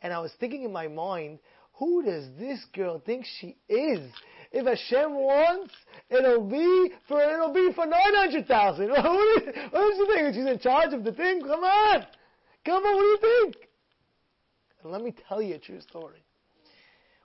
And 0.02 0.12
I 0.12 0.18
was 0.18 0.32
thinking 0.38 0.64
in 0.64 0.72
my 0.72 0.88
mind, 0.88 1.38
who 1.74 2.02
does 2.02 2.26
this 2.38 2.64
girl 2.74 3.00
think 3.04 3.24
she 3.40 3.56
is? 3.68 4.10
If 4.52 4.66
Hashem 4.66 5.14
wants, 5.14 5.72
it'll 6.10 6.44
be 6.46 6.90
for 7.08 7.22
it'll 7.22 7.54
be 7.54 7.70
for 7.74 7.86
nine 7.86 8.14
hundred 8.14 8.46
thousand. 8.46 8.90
what, 8.90 9.44
does 9.44 9.96
she 9.96 10.06
think? 10.06 10.34
She's 10.34 10.46
in 10.46 10.58
charge 10.58 10.92
of 10.92 11.04
the 11.04 11.12
thing. 11.12 11.40
Come 11.40 11.64
on, 11.64 12.06
come 12.64 12.84
on. 12.84 12.94
What 12.94 13.20
do 13.20 13.28
you 13.28 13.42
think? 13.42 13.68
And 14.82 14.92
let 14.92 15.02
me 15.02 15.14
tell 15.28 15.40
you 15.40 15.54
a 15.54 15.58
true 15.58 15.80
story. 15.80 16.22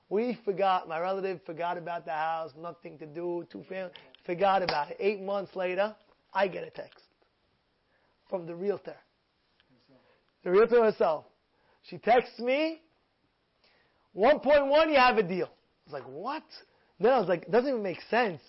We 0.09 0.39
forgot. 0.45 0.87
My 0.87 0.99
relative 0.99 1.41
forgot 1.45 1.77
about 1.77 2.05
the 2.05 2.11
house. 2.11 2.51
Nothing 2.57 2.97
to 2.99 3.05
do. 3.05 3.45
Two 3.51 3.63
family. 3.67 3.91
Forgot 4.25 4.63
about 4.63 4.91
it. 4.91 4.97
Eight 4.99 5.21
months 5.21 5.55
later, 5.55 5.93
I 6.33 6.47
get 6.47 6.63
a 6.63 6.69
text 6.69 7.03
from 8.29 8.45
the 8.45 8.55
realtor. 8.55 8.95
The 10.47 10.53
realtor 10.53 10.81
herself. 10.81 11.25
She 11.89 11.97
texts 11.97 12.39
me. 12.39 12.79
1.1, 14.15 14.89
you 14.89 14.95
have 14.95 15.17
a 15.17 15.23
deal. 15.23 15.47
I 15.47 15.91
was 15.91 15.91
like, 15.91 16.03
what? 16.03 16.43
Then 17.01 17.11
I 17.11 17.19
was 17.19 17.27
like, 17.27 17.41
it 17.41 17.51
doesn't 17.51 17.69
even 17.69 17.83
make 17.83 17.99
sense. 18.09 18.39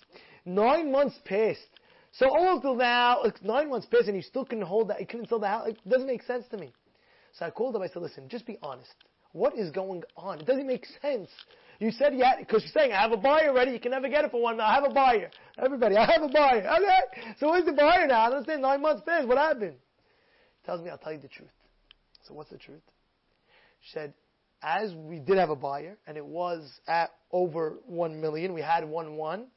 Nine 0.45 0.93
months 0.93 1.17
passed. 1.25 1.59
So 2.13 2.29
all 2.29 2.61
till 2.61 2.77
now, 2.77 3.21
like 3.21 3.43
nine 3.43 3.69
months 3.69 3.85
passed 3.85 4.07
and 4.07 4.15
you 4.15 4.21
still 4.21 4.45
couldn't 4.45 4.63
hold 4.63 4.87
that, 4.87 5.01
you 5.01 5.07
couldn't 5.07 5.27
sell 5.27 5.39
the 5.39 5.49
house. 5.49 5.67
It 5.67 5.89
doesn't 5.89 6.07
make 6.07 6.23
sense 6.23 6.45
to 6.51 6.57
me. 6.57 6.71
So 7.33 7.45
I 7.45 7.49
called 7.49 7.75
him, 7.75 7.81
I 7.81 7.87
said, 7.87 8.01
listen, 8.01 8.29
just 8.29 8.45
be 8.45 8.57
honest. 8.63 8.95
What 9.33 9.57
is 9.57 9.69
going 9.69 10.03
on? 10.15 10.39
It 10.39 10.45
doesn't 10.45 10.67
make 10.67 10.85
sense. 11.01 11.29
You 11.79 11.91
said 11.91 12.13
yeah, 12.15 12.39
because 12.39 12.63
you're 12.63 12.81
saying 12.81 12.93
I 12.93 13.01
have 13.01 13.11
a 13.11 13.17
buyer 13.17 13.53
ready. 13.53 13.71
You 13.71 13.79
can 13.81 13.91
never 13.91 14.07
get 14.07 14.23
it 14.23 14.31
for 14.31 14.41
one. 14.41 14.61
I 14.61 14.73
have 14.73 14.85
a 14.85 14.93
buyer. 14.93 15.31
Everybody, 15.61 15.97
I 15.97 16.09
have 16.09 16.21
a 16.21 16.29
buyer. 16.29 16.65
Okay. 16.77 17.35
So 17.41 17.49
where's 17.49 17.65
the 17.65 17.73
buyer 17.73 18.07
now? 18.07 18.21
I 18.21 18.25
don't 18.27 18.37
understand. 18.37 18.61
Nine 18.61 18.81
months 18.81 19.03
passed. 19.05 19.27
What 19.27 19.37
happened? 19.37 19.75
Tells 20.65 20.81
me 20.81 20.89
I'll 20.89 20.97
tell 20.97 21.11
you 21.11 21.19
the 21.19 21.27
truth. 21.27 21.49
So 22.29 22.35
what's 22.35 22.51
the 22.51 22.57
truth? 22.57 22.83
She 23.81 23.91
said, 23.91 24.13
as 24.61 24.93
we 24.93 25.19
did 25.19 25.37
have 25.37 25.49
a 25.49 25.55
buyer, 25.55 25.97
and 26.05 26.15
it 26.15 26.25
was 26.25 26.69
at 26.87 27.09
over 27.31 27.79
one 27.85 28.21
million, 28.21 28.53
we 28.53 28.61
had 28.61 28.87
one 28.87 29.15
one. 29.15 29.47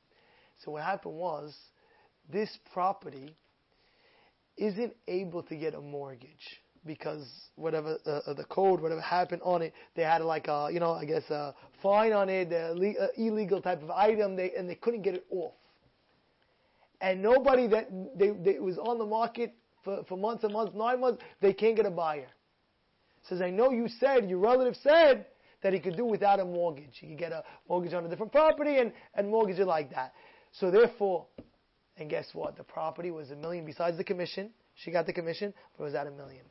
So 0.65 0.73
what 0.73 0.83
happened 0.83 1.15
was, 1.15 1.55
this 2.33 2.49
property 2.73 3.37
isn't 4.57 4.95
able 5.07 5.43
to 5.43 5.57
get 5.57 5.75
a 5.75 5.81
mortgage 5.81 6.61
because 6.87 7.27
whatever 7.57 7.99
uh, 8.07 8.31
uh, 8.31 8.35
the 8.35 8.45
code, 8.45 8.81
whatever 8.81 9.01
happened 9.01 9.43
on 9.45 9.61
it, 9.61 9.75
they 9.95 10.03
had 10.03 10.23
like 10.23 10.49
a, 10.49 10.69
you 10.73 10.81
know, 10.81 10.93
I 10.93 11.05
guess 11.05 11.29
a 11.31 11.55
fine 11.83 12.13
on 12.13 12.29
it, 12.31 12.51
illegal 13.19 13.61
type 13.61 13.83
of 13.83 13.91
item, 13.91 14.35
they, 14.35 14.53
and 14.57 14.69
they 14.69 14.77
couldn't 14.77 15.03
get 15.03 15.15
it 15.15 15.27
off. 15.31 15.55
And 17.01 17.21
nobody 17.21 17.67
that 17.67 17.89
they, 18.17 18.31
they 18.31 18.59
was 18.61 18.79
on 18.79 18.99
the 18.99 19.05
market 19.05 19.55
for, 19.85 20.05
for 20.09 20.17
months 20.17 20.45
and 20.45 20.53
months, 20.53 20.73
nine 20.75 21.01
months, 21.01 21.23
they 21.41 21.53
can't 21.53 21.77
get 21.77 21.87
a 21.87 21.91
buyer. 21.91 22.29
Says, 23.29 23.41
I 23.41 23.51
know 23.51 23.71
you 23.71 23.89
said, 23.89 24.29
your 24.29 24.39
relative 24.39 24.77
said 24.83 25.27
that 25.63 25.73
he 25.73 25.81
could 25.81 25.97
do 25.97 26.05
without 26.05 26.41
a 26.41 26.45
mortgage. 26.45 26.99
He 27.01 27.09
could 27.09 27.19
get 27.19 27.33
a 27.33 27.45
mortgage 27.69 27.95
on 27.95 28.05
a 28.05 28.09
different 28.09 28.33
property 28.33 28.79
and, 28.79 28.93
and 29.15 29.29
mortgage 29.29 29.59
it 29.59 29.67
like 29.67 29.91
that. 29.91 30.13
So 30.53 30.71
therefore, 30.71 31.27
and 31.97 32.11
guess 32.11 32.27
what? 32.33 32.57
The 32.57 32.65
property 32.65 33.11
was 33.11 33.31
a 33.31 33.37
million 33.37 33.65
besides 33.65 33.97
the 33.97 34.05
commission. 34.05 34.51
She 34.75 34.91
got 34.91 35.07
the 35.07 35.13
commission, 35.13 35.55
but 35.77 35.85
it 35.85 35.87
was 35.87 35.95
at 35.95 36.07
a 36.07 36.11
million. 36.11 36.45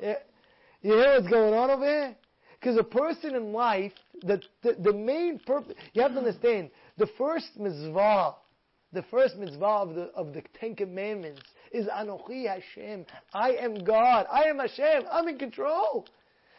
Yeah. 0.00 0.16
You 0.82 0.94
hear 0.94 1.20
what's 1.20 1.28
going 1.28 1.54
on 1.54 1.70
over 1.70 1.84
here? 1.84 2.16
Because 2.58 2.78
a 2.78 2.84
person 2.84 3.34
in 3.34 3.52
life, 3.52 3.92
the, 4.22 4.40
the, 4.62 4.76
the 4.82 4.92
main 4.92 5.38
purpose, 5.38 5.74
you 5.92 6.02
have 6.02 6.12
to 6.12 6.18
understand, 6.18 6.70
the 6.96 7.06
first 7.18 7.50
mitzvah, 7.58 8.34
the 8.92 9.02
first 9.10 9.36
mitzvah 9.36 9.64
of 9.64 9.94
the, 9.94 10.02
of 10.14 10.32
the 10.32 10.42
Ten 10.58 10.74
Commandments 10.74 11.42
is 11.72 11.86
Anochi 11.86 12.46
Hashem. 12.46 13.06
I 13.32 13.50
am 13.52 13.82
God. 13.84 14.26
I 14.32 14.44
am 14.44 14.58
Hashem. 14.58 15.04
I'm 15.10 15.28
in 15.28 15.38
control. 15.38 16.06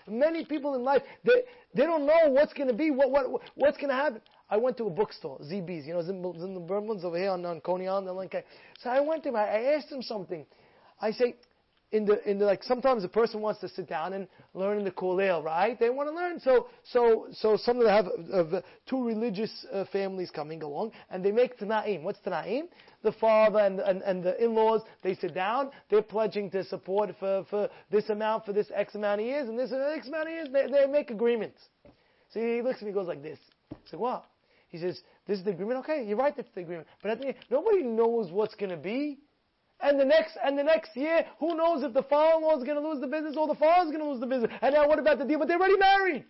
Many 0.08 0.46
people 0.46 0.76
in 0.76 0.84
life, 0.84 1.02
they, 1.26 1.44
they 1.76 1.84
don't 1.84 2.06
know 2.06 2.30
what's 2.30 2.54
going 2.54 2.70
to 2.70 2.74
be, 2.74 2.92
what, 2.92 3.12
what, 3.12 3.42
what's 3.56 3.78
going 3.78 3.90
to 3.90 3.96
happen. 3.96 4.22
I 4.50 4.56
went 4.56 4.78
to 4.78 4.86
a 4.86 4.90
bookstore, 4.90 5.40
ZB's, 5.40 5.86
you 5.86 5.94
know, 5.94 6.60
Berman's 6.62 7.04
over 7.04 7.18
here 7.18 7.32
on, 7.32 7.46
on 7.46 7.60
Coney 7.60 7.90
Island. 7.90 8.32
So 8.80 8.90
I 8.90 9.02
went 9.02 9.24
to 9.24 9.30
him, 9.30 9.36
I 9.36 9.76
asked 9.76 9.92
him 9.92 10.02
something. 10.02 10.46
I 11.02 11.12
say, 11.12 11.36
in 11.92 12.06
the 12.06 12.30
in 12.30 12.38
the 12.38 12.46
like 12.46 12.64
sometimes 12.64 13.04
a 13.04 13.08
person 13.08 13.40
wants 13.40 13.62
to 13.62 13.70
sit 13.70 13.88
down 13.88 14.14
and 14.14 14.28
learn 14.54 14.78
in 14.78 14.84
the 14.84 14.92
kollel, 14.92 15.44
right? 15.44 15.80
They 15.80 15.90
want 15.90 16.10
to 16.10 16.16
learn. 16.16 16.40
So 16.40 16.68
so 16.84 17.28
so 17.32 17.58
some 17.58 17.78
of 17.78 17.84
them 17.86 17.94
have 17.94 18.56
uh, 18.56 18.62
two 18.90 19.06
religious 19.06 19.66
uh, 19.72 19.86
families 19.92 20.30
coming 20.30 20.64
along, 20.64 20.92
and 21.10 21.24
they 21.24 21.32
make 21.32 21.58
tanaim. 21.58 22.04
What's 22.04 22.20
tanaim? 22.20 22.64
The 23.04 23.14
father 23.14 23.60
and, 23.60 23.80
and 23.80 24.02
and 24.02 24.24
the 24.24 24.44
in-laws 24.44 24.82
they 25.02 25.16
sit 25.16 25.34
down. 25.34 25.72
They're 25.90 26.02
pledging 26.02 26.52
to 26.52 26.64
support 26.66 27.16
for 27.20 27.46
for 27.50 27.70
this 27.90 28.10
amount 28.10 28.46
for 28.46 28.54
this 28.54 28.68
X 28.74 28.96
amount 28.96 29.22
of 29.22 29.28
years, 29.28 29.48
and 29.48 29.58
this 29.58 29.72
X 29.72 30.08
amount 30.08 30.28
of 30.28 30.34
years 30.34 30.50
they, 30.52 30.68
they 30.68 30.88
make 30.88 31.10
agreements. 31.10 31.60
So 32.34 32.42
he 32.42 32.62
looks 32.62 32.82
at 32.82 32.88
me, 32.88 32.92
goes 32.92 33.08
like 33.08 33.24
this. 33.24 33.40
I 33.72 33.76
said, 33.90 34.00
what? 34.00 34.26
He 34.70 34.78
says, 34.78 35.00
this 35.26 35.40
is 35.40 35.46
the 35.46 35.52
agreement. 35.52 35.80
Okay, 35.80 36.04
you're 36.06 36.18
right. 36.18 36.36
That's 36.36 36.50
the 36.54 36.62
agreement. 36.62 36.88
But 37.02 37.12
at 37.12 37.20
the 37.20 37.28
end, 37.28 37.36
nobody 37.50 37.84
knows 37.84 38.32
what's 38.32 38.56
going 38.56 38.72
to 38.72 38.78
be. 38.78 39.20
And 39.80 40.00
the 40.00 40.06
next 40.06 40.38
and 40.44 40.58
the 40.58 40.64
next 40.64 40.96
year, 40.96 41.26
who 41.40 41.56
knows 41.56 41.84
if 41.84 41.94
the 41.94 42.04
father-in-law 42.04 42.58
is 42.58 42.64
going 42.64 42.82
to 42.82 42.88
lose 42.88 43.00
the 43.00 43.08
business 43.08 43.36
or 43.38 43.48
the 43.48 43.56
father 43.56 43.88
is 43.88 43.92
going 43.92 44.04
to 44.04 44.10
lose 44.10 44.20
the 44.20 44.26
business? 44.26 44.52
And 44.62 44.74
now 44.74 44.88
what 44.88 45.00
about 45.00 45.20
the 45.20 45.26
deal? 45.26 45.40
But 45.40 45.48
they're 45.48 45.58
already 45.58 45.78
married. 45.78 46.26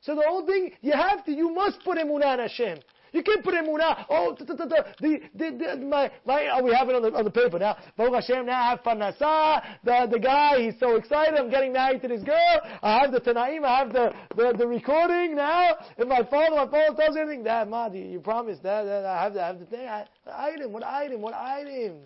So 0.00 0.14
the 0.14 0.22
whole 0.26 0.46
thing, 0.46 0.72
you 0.80 0.92
have 0.92 1.24
to, 1.26 1.32
you 1.32 1.52
must 1.52 1.82
put 1.84 1.98
emunah 1.98 2.34
in 2.34 2.40
Hashem. 2.40 2.78
You 3.12 3.22
can't 3.22 3.42
put 3.42 3.54
emunah. 3.54 4.04
Oh, 4.10 4.36
the 4.38 4.44
the 4.44 5.24
the 5.40 5.76
my 5.84 6.10
my. 6.26 6.48
Oh, 6.52 6.62
we 6.62 6.74
have 6.74 6.88
it 6.88 6.94
on 6.94 7.02
the 7.02 7.12
on 7.14 7.24
the 7.24 7.30
paper 7.30 7.58
now. 7.58 7.76
Baruch 7.96 8.14
Hashem. 8.14 8.44
Now 8.46 8.62
I 8.62 8.70
have 8.70 8.82
parnasa. 8.82 9.62
The 9.82 10.08
the 10.10 10.18
guy, 10.18 10.60
he's 10.60 10.78
so 10.78 10.96
excited. 10.96 11.34
I'm 11.38 11.50
getting 11.50 11.72
married 11.72 12.02
to 12.02 12.08
this 12.08 12.22
girl. 12.22 12.60
I 12.82 13.00
have 13.00 13.12
the 13.12 13.20
tanaim. 13.20 13.64
I 13.64 13.78
have 13.78 13.92
the 13.92 14.12
the, 14.36 14.54
the 14.58 14.66
recording 14.66 15.36
now. 15.36 15.76
If 15.96 16.06
my 16.06 16.22
father, 16.24 16.56
my 16.56 16.70
father 16.70 16.96
tells 16.96 17.14
me 17.14 17.22
anything, 17.22 17.44
Dad, 17.44 17.70
Ma, 17.70 17.88
you, 17.90 18.04
you 18.04 18.20
promised 18.20 18.62
that, 18.64 18.82
that 18.82 19.06
I 19.06 19.22
have 19.22 19.32
to 19.34 19.40
have 19.40 19.58
the 19.58 19.64
thing. 19.66 19.88
I, 19.88 20.04
item. 20.30 20.72
What 20.72 20.84
item? 20.84 21.22
What 21.22 21.34
item? 21.34 22.02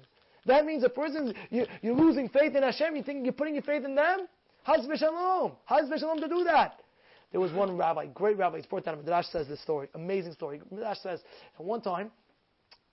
That 0.46 0.66
means 0.66 0.82
a 0.84 0.88
person, 0.88 1.34
you, 1.50 1.66
you're 1.82 1.94
losing 1.94 2.28
faith 2.28 2.54
in 2.56 2.62
Hashem, 2.62 2.96
you 2.96 3.02
think 3.02 3.24
you're 3.24 3.32
putting 3.32 3.54
your 3.54 3.62
faith 3.62 3.84
in 3.84 3.94
them? 3.94 4.26
Haz 4.64 4.86
v'shalom. 4.86 5.52
Haz 5.64 5.88
v'shalom 5.88 6.20
to 6.20 6.28
do 6.28 6.44
that. 6.44 6.80
There 7.30 7.40
was 7.40 7.52
one 7.52 7.76
rabbi, 7.76 8.06
great 8.06 8.36
rabbi, 8.36 8.58
he's 8.58 8.66
brought 8.66 8.84
down, 8.84 8.98
Midrash 8.98 9.26
says 9.32 9.48
this 9.48 9.60
story, 9.62 9.88
amazing 9.94 10.32
story. 10.34 10.60
Midrash 10.70 10.98
says, 11.02 11.20
at 11.58 11.64
one 11.64 11.80
time, 11.80 12.10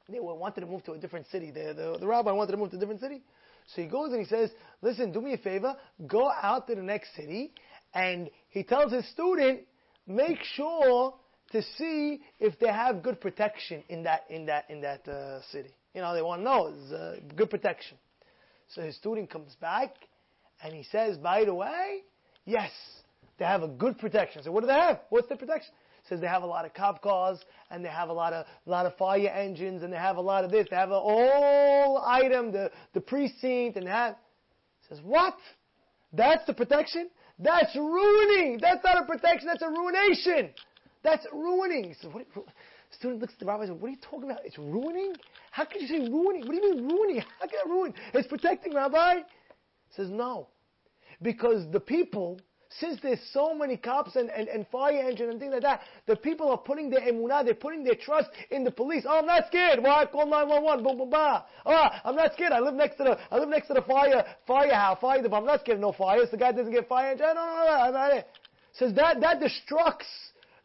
they 0.07 0.19
wanted 0.19 0.61
to 0.61 0.67
move 0.67 0.83
to 0.85 0.93
a 0.93 0.97
different 0.97 1.27
city. 1.27 1.51
The, 1.51 1.73
the, 1.75 1.97
the 1.99 2.07
rabbi 2.07 2.31
wanted 2.31 2.53
to 2.53 2.57
move 2.57 2.71
to 2.71 2.77
a 2.77 2.79
different 2.79 3.01
city. 3.01 3.21
So 3.75 3.81
he 3.81 3.87
goes 3.87 4.11
and 4.11 4.19
he 4.19 4.25
says, 4.25 4.49
listen, 4.81 5.11
do 5.11 5.21
me 5.21 5.33
a 5.33 5.37
favor, 5.37 5.75
go 6.07 6.31
out 6.41 6.67
to 6.67 6.75
the 6.75 6.81
next 6.81 7.15
city, 7.15 7.51
and 7.93 8.29
he 8.49 8.63
tells 8.63 8.91
his 8.91 9.07
student, 9.09 9.61
make 10.07 10.41
sure 10.55 11.13
to 11.51 11.61
see 11.77 12.21
if 12.39 12.57
they 12.59 12.67
have 12.67 13.03
good 13.03 13.19
protection 13.21 13.83
in 13.89 14.03
that, 14.03 14.21
in 14.29 14.45
that, 14.45 14.69
in 14.69 14.81
that 14.81 15.07
uh, 15.07 15.41
city. 15.51 15.69
You 15.93 16.01
know, 16.01 16.13
they 16.13 16.21
want 16.21 16.41
to 16.41 16.43
know. 16.43 16.73
It's 16.73 16.91
uh, 16.91 17.15
good 17.35 17.49
protection. 17.49 17.97
So 18.69 18.81
his 18.81 18.95
student 18.95 19.29
comes 19.29 19.55
back 19.59 19.95
and 20.63 20.73
he 20.73 20.83
says, 20.83 21.17
by 21.17 21.45
the 21.45 21.53
way, 21.53 22.01
yes, 22.45 22.71
they 23.39 23.45
have 23.45 23.63
a 23.63 23.67
good 23.67 23.97
protection. 23.97 24.43
So 24.43 24.51
what 24.51 24.61
do 24.61 24.67
they 24.67 24.73
have? 24.73 24.99
What's 25.09 25.29
the 25.29 25.35
protection? 25.35 25.73
Says 26.07 26.21
they 26.21 26.27
have 26.27 26.43
a 26.43 26.47
lot 26.47 26.65
of 26.65 26.73
cop 26.73 27.01
cars 27.01 27.39
and 27.69 27.83
they 27.83 27.89
have 27.89 28.09
a 28.09 28.13
lot 28.13 28.33
of 28.33 28.45
lot 28.65 28.85
of 28.85 28.95
fire 28.97 29.27
engines 29.27 29.83
and 29.83 29.91
they 29.93 29.97
have 29.97 30.17
a 30.17 30.21
lot 30.21 30.43
of 30.43 30.51
this. 30.51 30.65
They 30.69 30.75
have 30.75 30.91
a 30.91 30.99
whole 30.99 32.03
item, 32.05 32.51
the 32.51 32.71
the 32.93 33.01
precinct, 33.01 33.77
and 33.77 33.85
that. 33.85 34.19
says 34.87 34.99
what? 35.03 35.35
That's 36.13 36.45
the 36.47 36.53
protection? 36.53 37.09
That's 37.37 37.75
ruining. 37.75 38.59
That's 38.61 38.83
not 38.83 39.03
a 39.03 39.05
protection. 39.05 39.47
That's 39.47 39.61
a 39.61 39.69
ruination. 39.69 40.49
That's 41.03 41.25
ruining. 41.31 41.95
Says, 42.01 42.11
what, 42.11 42.25
student 42.91 43.21
looks 43.21 43.33
at 43.33 43.39
the 43.39 43.45
rabbi 43.45 43.63
and 43.63 43.73
says, 43.73 43.81
What 43.81 43.87
are 43.87 43.91
you 43.91 43.97
talking 44.01 44.29
about? 44.29 44.45
It's 44.45 44.57
ruining? 44.57 45.13
How 45.51 45.65
can 45.65 45.81
you 45.81 45.87
say 45.87 45.99
ruining? 45.99 46.41
What 46.45 46.51
do 46.51 46.55
you 46.55 46.75
mean 46.75 46.87
ruining? 46.87 47.21
How 47.39 47.47
can 47.47 47.59
it 47.65 47.69
ruin? 47.69 47.93
It's 48.13 48.27
protecting, 48.27 48.73
Rabbi. 48.73 49.15
He 49.17 49.95
says, 49.95 50.09
No. 50.09 50.47
Because 51.21 51.69
the 51.71 51.79
people 51.79 52.39
since 52.77 52.99
there's 53.01 53.19
so 53.33 53.55
many 53.55 53.77
cops 53.77 54.15
and, 54.15 54.29
and, 54.29 54.47
and 54.47 54.67
fire 54.67 55.09
engine 55.09 55.29
and 55.29 55.39
things 55.39 55.53
like 55.53 55.63
that, 55.63 55.81
the 56.05 56.15
people 56.15 56.51
are 56.51 56.57
putting 56.57 56.89
their 56.89 57.01
emunah, 57.01 57.43
they're 57.43 57.55
putting 57.55 57.83
their 57.83 57.95
trust 57.95 58.29
in 58.51 58.63
the 58.63 58.69
police. 58.69 59.05
Oh, 59.07 59.19
I'm 59.19 59.25
not 59.25 59.47
scared. 59.47 59.81
Why? 59.81 60.05
Call 60.05 60.27
911. 60.27 60.83
Boom, 60.83 60.97
boom, 60.99 61.09
bah. 61.09 61.45
Oh, 61.65 61.87
I'm 62.05 62.15
not 62.15 62.33
scared. 62.33 62.51
I 62.51 62.59
live 62.59 62.75
next 62.75 62.97
to 62.97 63.03
the, 63.03 63.17
I 63.31 63.39
live 63.39 63.49
next 63.49 63.69
to 63.69 63.73
the 63.73 63.81
fire, 63.81 64.23
firehouse, 64.45 64.99
fire 65.01 65.21
department. 65.21 65.49
I'm 65.49 65.57
not 65.57 65.61
scared 65.61 65.77
of 65.77 65.81
no 65.81 65.93
fires. 65.93 66.29
The 66.29 66.37
guy 66.37 66.51
doesn't 66.51 66.71
get 66.71 66.87
fire 66.87 67.11
engine. 67.11 67.25
No, 67.33 67.91
no, 67.91 67.91
no, 67.91 68.17
it. 68.17 68.27
Says 68.73 68.93
that, 68.93 69.19
that 69.19 69.41
destructs 69.41 70.05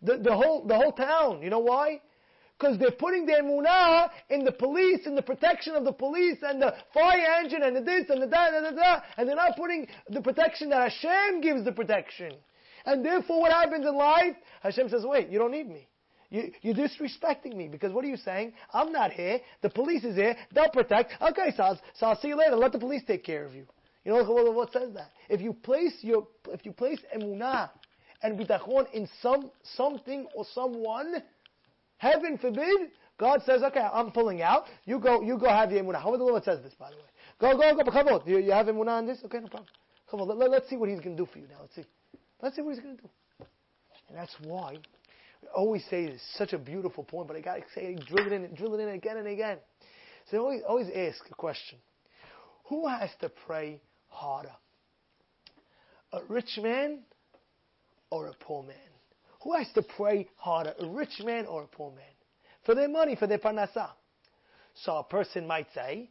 the, 0.02 0.18
the 0.18 0.34
whole, 0.34 0.66
the 0.66 0.76
whole 0.76 0.92
town. 0.92 1.40
You 1.40 1.48
know 1.48 1.60
why? 1.60 2.02
Because 2.58 2.78
they're 2.78 2.92
putting 2.92 3.26
their 3.26 3.42
munah 3.42 4.10
in 4.30 4.44
the 4.44 4.52
police, 4.52 5.06
in 5.06 5.14
the 5.14 5.22
protection 5.22 5.74
of 5.74 5.84
the 5.84 5.92
police, 5.92 6.38
and 6.42 6.62
the 6.62 6.74
fire 6.92 7.40
engine, 7.42 7.62
and 7.62 7.74
the 7.74 7.80
this, 7.80 8.04
and 8.08 8.22
the 8.22 8.26
that, 8.28 8.54
and 8.54 8.66
and 9.16 9.28
they're 9.28 9.36
not 9.36 9.56
putting 9.56 9.86
the 10.08 10.20
protection 10.20 10.70
that 10.70 10.92
Hashem 10.92 11.40
gives 11.40 11.64
the 11.64 11.72
protection. 11.72 12.32
And 12.86 13.04
therefore, 13.04 13.40
what 13.40 13.52
happens 13.52 13.86
in 13.86 13.96
life? 13.96 14.36
Hashem 14.62 14.88
says, 14.88 15.02
wait, 15.04 15.28
you 15.30 15.38
don't 15.38 15.52
need 15.52 15.68
me. 15.68 15.88
You, 16.30 16.52
you're 16.62 16.74
disrespecting 16.74 17.56
me 17.56 17.68
because 17.68 17.92
what 17.92 18.04
are 18.04 18.08
you 18.08 18.16
saying? 18.16 18.52
I'm 18.72 18.92
not 18.92 19.12
here. 19.12 19.40
The 19.62 19.70
police 19.70 20.04
is 20.04 20.16
here. 20.16 20.36
They'll 20.54 20.70
protect. 20.70 21.12
Okay, 21.20 21.52
so 21.56 21.62
I'll, 21.62 21.80
so 21.94 22.06
I'll 22.06 22.20
see 22.20 22.28
you 22.28 22.36
later. 22.36 22.56
Let 22.56 22.72
the 22.72 22.78
police 22.78 23.02
take 23.06 23.24
care 23.24 23.44
of 23.44 23.54
you. 23.54 23.66
You 24.04 24.12
know 24.12 24.22
what 24.24 24.72
says 24.72 24.92
that? 24.94 25.10
If 25.30 25.40
you 25.40 25.54
place 25.54 25.94
your, 26.02 26.26
if 26.48 26.66
you 26.66 26.72
place 26.72 26.98
emunah 27.16 27.70
and 28.22 28.38
bitachon 28.38 28.92
in 28.92 29.08
some 29.22 29.50
something 29.76 30.26
or 30.34 30.44
someone, 30.54 31.22
Heaven 32.04 32.36
forbid, 32.36 32.90
God 33.18 33.40
says, 33.46 33.62
okay, 33.62 33.80
I'm 33.80 34.10
pulling 34.10 34.42
out. 34.42 34.64
You 34.84 34.98
go, 34.98 35.22
you 35.22 35.38
go 35.38 35.48
have 35.48 35.72
your 35.72 35.82
emunah. 35.82 36.02
How 36.02 36.14
the 36.14 36.22
Lord 36.22 36.44
says 36.44 36.62
this, 36.62 36.74
by 36.74 36.90
the 36.90 36.96
way. 36.96 37.02
Go, 37.40 37.56
go, 37.56 37.82
go, 37.82 37.90
come 37.90 38.08
on. 38.08 38.22
You, 38.26 38.38
you 38.38 38.52
have 38.52 38.66
emunah 38.66 38.98
on 38.98 39.06
this? 39.06 39.20
Okay, 39.24 39.38
no 39.38 39.48
problem. 39.48 39.70
Come 40.10 40.20
on, 40.20 40.38
let, 40.38 40.50
us 40.50 40.68
see 40.68 40.76
what 40.76 40.90
He's 40.90 41.00
going 41.00 41.16
to 41.16 41.24
do 41.24 41.30
for 41.32 41.38
you 41.38 41.46
now. 41.48 41.62
Let's 41.62 41.74
see. 41.74 41.84
Let's 42.42 42.56
see 42.56 42.62
what 42.62 42.74
He's 42.74 42.82
going 42.82 42.96
to 42.96 43.02
do. 43.02 43.08
And 44.08 44.18
that's 44.18 44.34
why 44.42 44.74
I 44.74 45.46
always 45.54 45.82
say 45.88 46.04
this. 46.04 46.20
Such 46.36 46.52
a 46.52 46.58
beautiful 46.58 47.04
point, 47.04 47.26
but 47.26 47.38
I 47.38 47.40
got 47.40 47.56
to 47.56 47.62
say, 47.74 47.96
drill 48.06 48.26
it 48.26 48.32
in, 48.32 48.54
drill 48.54 48.74
it 48.74 48.80
in 48.80 48.90
again 48.90 49.16
and 49.16 49.26
again. 49.26 49.56
So 50.30 50.36
I 50.36 50.40
always, 50.40 50.60
always 50.68 50.86
ask 50.94 51.24
a 51.30 51.34
question: 51.34 51.78
Who 52.64 52.86
has 52.86 53.08
to 53.22 53.30
pray 53.46 53.80
harder? 54.08 54.52
A 56.12 56.20
rich 56.28 56.58
man 56.62 57.00
or 58.10 58.26
a 58.26 58.34
poor 58.34 58.62
man? 58.62 58.76
Who 59.44 59.54
has 59.54 59.66
to 59.74 59.82
pray 59.82 60.26
harder, 60.36 60.74
a 60.80 60.86
rich 60.86 61.20
man 61.22 61.44
or 61.46 61.64
a 61.64 61.66
poor 61.66 61.90
man? 61.90 62.04
For 62.64 62.74
their 62.74 62.88
money, 62.88 63.14
for 63.14 63.26
their 63.26 63.38
parnasa. 63.38 63.90
So 64.82 64.96
a 64.96 65.04
person 65.04 65.46
might 65.46 65.66
say, 65.74 66.08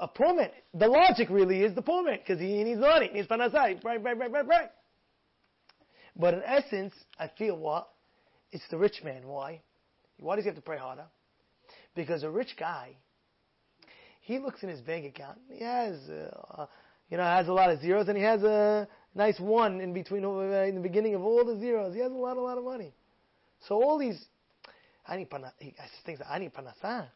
a 0.00 0.08
poor 0.08 0.34
man. 0.34 0.50
The 0.74 0.88
logic 0.88 1.30
really 1.30 1.62
is 1.62 1.74
the 1.74 1.82
poor 1.82 2.02
man, 2.02 2.18
because 2.18 2.40
he 2.40 2.64
needs 2.64 2.80
money, 2.80 3.08
he 3.08 3.14
needs 3.14 3.28
parnasa, 3.28 3.54
right, 3.54 3.84
right, 3.84 4.02
right, 4.02 4.30
right, 4.30 4.46
right. 4.46 4.70
But 6.16 6.34
in 6.34 6.42
essence, 6.44 6.92
I 7.18 7.30
feel 7.38 7.56
what? 7.56 7.88
It's 8.50 8.64
the 8.70 8.76
rich 8.76 9.02
man. 9.04 9.26
Why? 9.26 9.60
Why 10.18 10.34
does 10.34 10.44
he 10.44 10.48
have 10.48 10.56
to 10.56 10.62
pray 10.62 10.78
harder? 10.78 11.06
Because 11.94 12.24
a 12.24 12.30
rich 12.30 12.56
guy, 12.58 12.96
he 14.22 14.38
looks 14.38 14.62
in 14.62 14.68
his 14.68 14.80
bank 14.80 15.06
account. 15.06 15.38
He 15.48 15.62
has, 15.62 15.96
uh, 16.08 16.66
you 17.08 17.18
know, 17.18 17.22
has 17.22 17.46
a 17.46 17.52
lot 17.52 17.70
of 17.70 17.80
zeros, 17.80 18.08
and 18.08 18.16
he 18.16 18.24
has 18.24 18.42
a 18.42 18.88
nice 19.16 19.40
one 19.40 19.80
in 19.80 19.92
between, 19.92 20.24
uh, 20.24 20.64
in 20.68 20.74
the 20.76 20.80
beginning 20.80 21.14
of 21.14 21.22
all 21.22 21.44
the 21.44 21.58
zeros. 21.58 21.94
He 21.94 22.00
has 22.00 22.12
a 22.12 22.14
lot, 22.14 22.36
a 22.36 22.40
lot 22.40 22.58
of 22.58 22.64
money. 22.64 22.92
So 23.66 23.82
all 23.82 23.98
these, 23.98 24.22
I 25.08 25.16
need. 25.16 25.28
He 25.58 25.74
thinks, 26.04 26.22
I 26.28 26.38
need 26.38 26.52
panasa. 26.52 27.08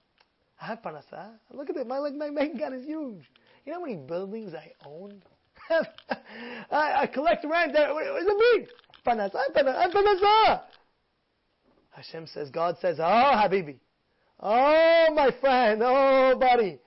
I 0.61 0.67
have 0.67 0.83
panasa. 0.83 1.33
Look 1.53 1.71
at 1.71 1.77
it. 1.77 1.87
My, 1.87 1.99
like, 1.99 2.15
my 2.15 2.31
bank 2.31 2.57
account 2.57 2.75
is 2.75 2.87
huge. 2.87 3.31
You 3.65 3.73
know 3.73 3.81
how 3.81 3.85
many 3.85 3.97
buildings 3.97 4.55
I 4.55 4.73
own? 4.87 5.23
I, 6.71 7.03
I, 7.03 7.07
collect 7.07 7.45
rent. 7.45 7.75
Does 7.75 8.27
it 8.27 8.59
mean? 8.59 8.67
Panasa, 9.07 9.39
panasa, 9.55 9.93
panasa. 9.93 10.63
Hashem 11.91 12.27
says, 12.29 12.51
God 12.51 12.77
says, 12.81 12.97
oh, 12.99 13.03
Habibi. 13.03 13.77
Oh, 14.41 15.09
my 15.15 15.31
friend. 15.41 15.83
Oh, 15.85 16.35
buddy. 16.39 16.79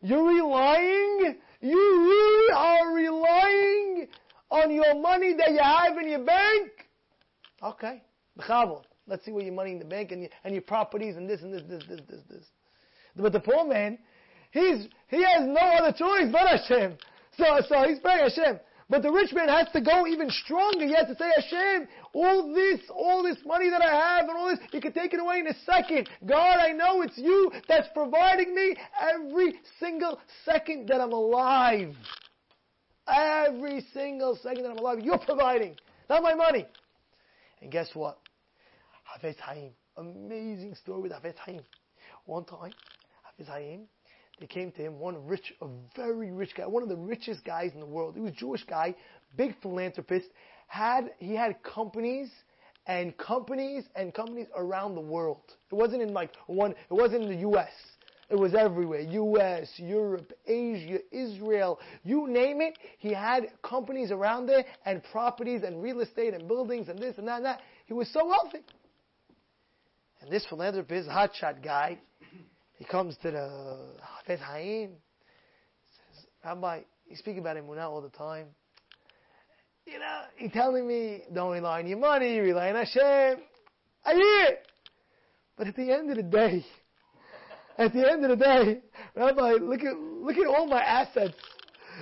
You're 0.00 0.26
relying, 0.26 1.36
you 1.60 1.76
really 1.76 2.52
are 2.52 2.94
relying 2.94 4.08
on 4.54 4.70
your 4.70 4.94
money 5.00 5.34
that 5.36 5.50
you 5.50 5.60
have 5.60 5.98
in 5.98 6.08
your 6.08 6.24
bank? 6.24 6.70
Okay. 7.62 8.02
Let's 9.06 9.24
see 9.24 9.32
where 9.32 9.44
your 9.44 9.54
money 9.54 9.72
in 9.72 9.78
the 9.78 9.84
bank 9.84 10.12
and 10.12 10.22
your, 10.22 10.30
and 10.44 10.54
your 10.54 10.62
properties 10.62 11.16
and 11.16 11.28
this 11.28 11.42
and 11.42 11.52
this, 11.52 11.62
this, 11.68 11.82
this, 11.88 12.00
this, 12.08 12.20
this. 12.30 12.44
But 13.16 13.32
the 13.32 13.40
poor 13.40 13.66
man, 13.66 13.98
he's, 14.50 14.88
he 15.08 15.22
has 15.22 15.42
no 15.46 15.60
other 15.60 15.92
choice 15.96 16.32
but 16.32 16.46
Hashem. 16.48 16.96
So, 17.36 17.44
so 17.68 17.82
he's 17.88 17.98
praying 17.98 18.28
Hashem. 18.28 18.60
But 18.88 19.02
the 19.02 19.10
rich 19.10 19.32
man 19.32 19.48
has 19.48 19.66
to 19.72 19.80
go 19.80 20.06
even 20.06 20.28
stronger. 20.30 20.86
He 20.86 20.94
has 20.94 21.06
to 21.06 21.16
say, 21.16 21.30
Hashem, 21.36 21.88
all 22.12 22.52
this, 22.54 22.80
all 22.90 23.22
this 23.22 23.38
money 23.46 23.70
that 23.70 23.80
I 23.80 23.90
have 23.90 24.28
and 24.28 24.36
all 24.36 24.48
this, 24.48 24.58
you 24.72 24.80
can 24.80 24.92
take 24.92 25.14
it 25.14 25.20
away 25.20 25.38
in 25.40 25.46
a 25.46 25.54
second. 25.64 26.08
God, 26.26 26.58
I 26.58 26.72
know 26.72 27.02
it's 27.02 27.16
you 27.16 27.50
that's 27.66 27.88
providing 27.94 28.54
me 28.54 28.76
every 29.00 29.54
single 29.80 30.20
second 30.44 30.88
that 30.88 31.00
I'm 31.00 31.12
alive. 31.12 31.94
Every 33.06 33.84
single 33.92 34.36
second 34.36 34.64
that 34.64 34.70
I'm 34.70 34.78
alive, 34.78 35.00
you're 35.00 35.18
providing, 35.18 35.76
not 36.08 36.22
my 36.22 36.34
money. 36.34 36.66
And 37.60 37.70
guess 37.70 37.90
what? 37.94 38.18
Hafez 39.04 39.36
Haim. 39.40 39.70
Amazing 39.96 40.74
story 40.74 41.02
with 41.02 41.12
Hafez 41.12 41.36
Haim. 41.44 41.60
One 42.26 42.44
time, 42.44 42.72
Hafez 43.26 43.46
Haim, 43.48 43.82
they 44.40 44.46
came 44.46 44.72
to 44.72 44.82
him, 44.82 44.98
one 44.98 45.26
rich, 45.26 45.52
a 45.60 45.66
very 45.94 46.32
rich 46.32 46.54
guy, 46.56 46.66
one 46.66 46.82
of 46.82 46.88
the 46.88 46.96
richest 46.96 47.44
guys 47.44 47.72
in 47.74 47.80
the 47.80 47.86
world. 47.86 48.14
He 48.14 48.20
was 48.20 48.32
a 48.32 48.34
Jewish 48.34 48.64
guy, 48.64 48.94
big 49.36 49.54
philanthropist, 49.60 50.28
had, 50.66 51.12
he 51.18 51.34
had 51.34 51.62
companies 51.62 52.30
and 52.86 53.16
companies 53.16 53.84
and 53.94 54.12
companies 54.12 54.46
around 54.56 54.94
the 54.94 55.00
world. 55.00 55.42
It 55.70 55.74
wasn't 55.74 56.02
in 56.02 56.12
like 56.12 56.34
one, 56.46 56.72
it 56.72 56.76
wasn't 56.90 57.24
in 57.24 57.28
the 57.28 57.40
U.S. 57.40 57.72
It 58.30 58.36
was 58.36 58.54
everywhere. 58.54 59.00
US, 59.00 59.68
Europe, 59.76 60.32
Asia, 60.46 60.98
Israel, 61.12 61.78
you 62.02 62.26
name 62.26 62.60
it. 62.60 62.78
He 62.98 63.12
had 63.12 63.48
companies 63.62 64.10
around 64.10 64.46
there 64.46 64.64
and 64.86 65.02
properties 65.04 65.62
and 65.62 65.82
real 65.82 66.00
estate 66.00 66.32
and 66.34 66.48
buildings 66.48 66.88
and 66.88 66.98
this 66.98 67.18
and 67.18 67.28
that 67.28 67.36
and 67.36 67.44
that. 67.44 67.60
He 67.86 67.92
was 67.92 68.10
so 68.12 68.26
wealthy. 68.26 68.60
And 70.22 70.30
this 70.30 70.46
philanthropist, 70.46 71.08
hotshot 71.08 71.62
guy, 71.62 71.98
he 72.76 72.84
comes 72.84 73.16
to 73.18 73.30
the 73.30 73.94
Hafez 74.28 74.40
Haim, 74.40 74.92
says, 76.14 76.26
Rabbi, 76.44 76.80
you 77.08 77.16
speak 77.16 77.36
about 77.36 77.56
Emunah 77.56 77.88
all 77.88 78.00
the 78.00 78.08
time. 78.08 78.46
You 79.86 79.98
know, 79.98 80.22
he's 80.36 80.50
telling 80.52 80.88
me, 80.88 81.24
don't 81.32 81.52
rely 81.52 81.80
on 81.80 81.86
your 81.86 81.98
money, 81.98 82.38
rely 82.38 82.70
on 82.70 82.76
Hashem. 82.76 83.44
I 84.04 84.14
hear 84.14 84.44
it. 84.44 84.66
But 85.56 85.68
at 85.68 85.76
the 85.76 85.92
end 85.92 86.10
of 86.10 86.16
the 86.16 86.22
day, 86.22 86.64
at 87.78 87.92
the 87.92 88.10
end 88.10 88.24
of 88.24 88.38
the 88.38 88.44
day, 88.44 88.80
Rabbi, 89.14 89.52
look 89.60 89.82
at, 89.82 89.96
look 89.96 90.36
at 90.36 90.46
all 90.46 90.66
my 90.66 90.82
assets. 90.82 91.34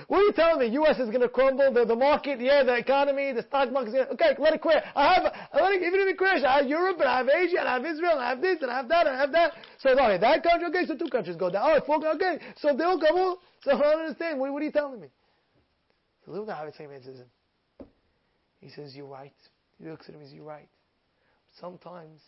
What 0.07 0.19
are 0.19 0.23
you 0.23 0.33
telling 0.33 0.59
me? 0.59 0.73
U.S. 0.73 0.97
is 0.99 1.09
going 1.09 1.21
to 1.21 1.29
crumble, 1.29 1.71
the, 1.71 1.85
the 1.85 1.95
market, 1.95 2.41
yeah, 2.41 2.63
the 2.63 2.75
economy, 2.75 3.31
the 3.31 3.43
stock 3.43 3.71
market. 3.71 4.09
Okay, 4.13 4.35
let 4.39 4.53
it 4.53 4.61
crash. 4.61 4.83
I 4.95 5.13
have, 5.13 5.33
I 5.53 5.61
let 5.61 5.73
it, 5.73 5.83
even 5.83 5.99
if 6.01 6.07
it 6.07 6.17
crash, 6.17 6.43
I 6.43 6.57
have 6.57 6.67
Europe, 6.67 6.97
and 6.99 7.07
I 7.07 7.17
have 7.17 7.29
Asia, 7.29 7.59
and 7.59 7.67
I 7.69 7.73
have 7.73 7.85
Israel, 7.85 8.13
and 8.13 8.21
I 8.21 8.29
have 8.29 8.41
this, 8.41 8.57
and 8.61 8.71
I 8.71 8.77
have 8.77 8.89
that, 8.89 9.07
and 9.07 9.15
I 9.15 9.19
have 9.19 9.31
that. 9.31 9.53
So, 9.79 9.91
okay, 9.91 10.17
that 10.17 10.43
country, 10.43 10.67
okay, 10.69 10.85
so 10.87 10.97
two 10.97 11.09
countries 11.09 11.37
go 11.37 11.49
down. 11.49 11.63
Oh, 11.65 11.79
four, 11.85 12.05
okay, 12.15 12.39
so 12.57 12.75
they 12.75 12.83
all 12.83 12.99
come 12.99 13.15
on. 13.15 13.37
So 13.61 13.71
I 13.71 13.79
don't 13.79 13.99
understand. 13.99 14.39
What, 14.39 14.51
what 14.51 14.61
are 14.61 14.65
you 14.65 14.71
telling 14.71 14.99
me? 14.99 15.07
So 16.25 16.41
at 16.41 16.55
how 16.55 16.65
it 16.65 16.75
says 16.75 17.21
He 18.59 18.69
says, 18.69 18.95
you're 18.95 19.07
right. 19.07 19.33
He 19.79 19.89
looks 19.89 20.07
at 20.07 20.15
him 20.15 20.21
and 20.21 20.29
says, 20.29 20.35
you're 20.35 20.45
right. 20.45 20.69
Sometimes 21.59 22.21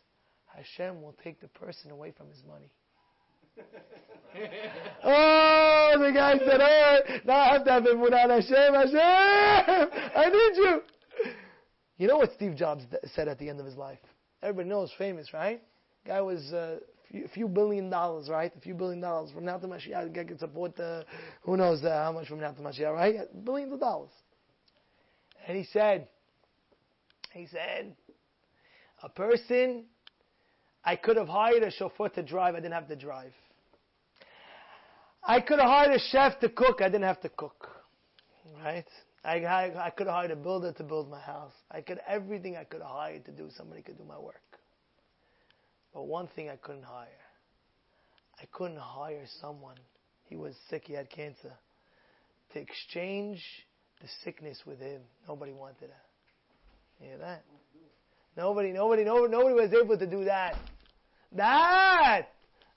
Hashem 0.56 1.02
will 1.02 1.16
take 1.24 1.42
the 1.42 1.48
person 1.48 1.92
away 1.92 2.14
from 2.16 2.30
his 2.30 2.44
money. 2.48 2.70
oh, 5.04 5.96
the 6.00 6.12
guy 6.12 6.38
said, 6.40 6.60
oh, 6.62 7.00
now 7.26 7.40
I 7.40 7.54
have 7.54 7.66
to 7.66 7.72
have 7.72 7.84
Emunah 7.84 8.30
Hashem, 8.30 8.74
Hashem, 8.74 9.90
I 10.16 10.30
need 10.30 10.58
you. 10.58 10.82
You 11.98 12.08
know 12.08 12.18
what 12.18 12.34
Steve 12.34 12.56
Jobs 12.56 12.84
said 13.14 13.28
at 13.28 13.40
the 13.40 13.50
end 13.50 13.60
of 13.60 13.66
his 13.66 13.76
life? 13.76 14.00
Everybody 14.44 14.70
knows, 14.70 14.92
famous, 14.98 15.34
right? 15.34 15.62
Guy 16.06 16.20
was 16.22 16.52
uh, 16.52 16.80
a 17.14 17.28
few 17.30 17.48
billion 17.48 17.90
dollars, 17.90 18.30
right? 18.30 18.52
A 18.56 18.60
few 18.60 18.74
billion 18.74 19.00
dollars 19.00 19.32
from 19.32 19.46
now 19.46 19.58
to 19.58 19.68
Mashiach. 19.68 20.14
Guy 20.14 20.26
can 20.26 20.38
support 20.38 20.78
uh, 20.80 21.04
who 21.42 21.56
knows 21.56 21.84
uh, 21.84 21.90
how 21.90 22.12
much 22.12 22.28
from 22.28 22.42
now 22.42 22.52
to 22.52 22.62
Mashiach, 22.62 22.94
right? 22.94 23.46
Billions 23.46 23.74
of 23.74 23.80
dollars. 23.80 24.12
And 25.48 25.58
he 25.58 25.64
said, 25.72 26.08
he 27.32 27.48
said, 27.48 27.96
a 29.02 29.10
person, 29.10 29.86
I 30.84 30.96
could 30.96 31.18
have 31.18 31.28
hired 31.28 31.64
a 31.64 31.72
chauffeur 31.72 32.10
to 32.10 32.24
drive, 32.24 32.56
I 32.56 32.60
didn't 32.60 32.74
have 32.74 32.88
to 32.90 32.96
drive. 32.96 33.34
I 35.28 35.42
could 35.42 35.60
have 35.60 35.68
hired 35.68 35.92
a 35.92 36.00
chef 36.12 36.40
to 36.42 36.50
cook. 36.50 36.82
I 36.82 36.86
didn't 36.86 37.04
have 37.04 37.22
to 37.22 37.30
cook. 37.30 37.70
Right? 38.64 38.86
I, 39.24 39.40
I, 39.40 39.88
I 39.88 39.90
could 39.90 40.06
have 40.08 40.16
hired 40.16 40.32
a 40.32 40.36
builder 40.36 40.72
to 40.74 40.84
build 40.84 41.10
my 41.10 41.20
house. 41.20 41.54
I 41.72 41.82
could, 41.82 42.00
everything 42.08 42.56
I 42.56 42.64
could 42.64 42.82
have 42.82 42.92
hired 42.92 43.26
to 43.26 43.32
do, 43.32 43.50
somebody 43.58 43.82
could 43.82 43.98
do 43.98 44.04
my 44.04 44.20
work. 44.20 44.42
But 45.94 46.04
one 46.04 46.28
thing 46.36 46.50
I 46.50 46.58
couldn't 46.58 46.84
hire. 46.84 47.08
I 48.40 48.46
couldn't 48.52 48.78
hire 48.78 49.26
someone. 49.42 49.78
He 50.26 50.36
was 50.36 50.54
sick, 50.70 50.84
he 50.86 50.94
had 50.94 51.10
cancer. 51.10 51.54
To 52.54 52.60
exchange 52.60 53.44
the 54.02 54.08
sickness 54.24 54.60
with 54.66 54.80
him. 54.80 55.02
Nobody 55.28 55.54
wanted 55.54 55.90
that. 55.90 56.06
You 57.00 57.10
hear 57.10 57.18
that? 57.18 57.44
Nobody, 58.38 58.72
nobody, 58.72 59.04
nobody, 59.04 59.32
nobody 59.32 59.56
was 59.56 59.74
able 59.74 59.98
to 59.98 60.06
do 60.06 60.26
that. 60.26 60.56
That! 61.32 62.28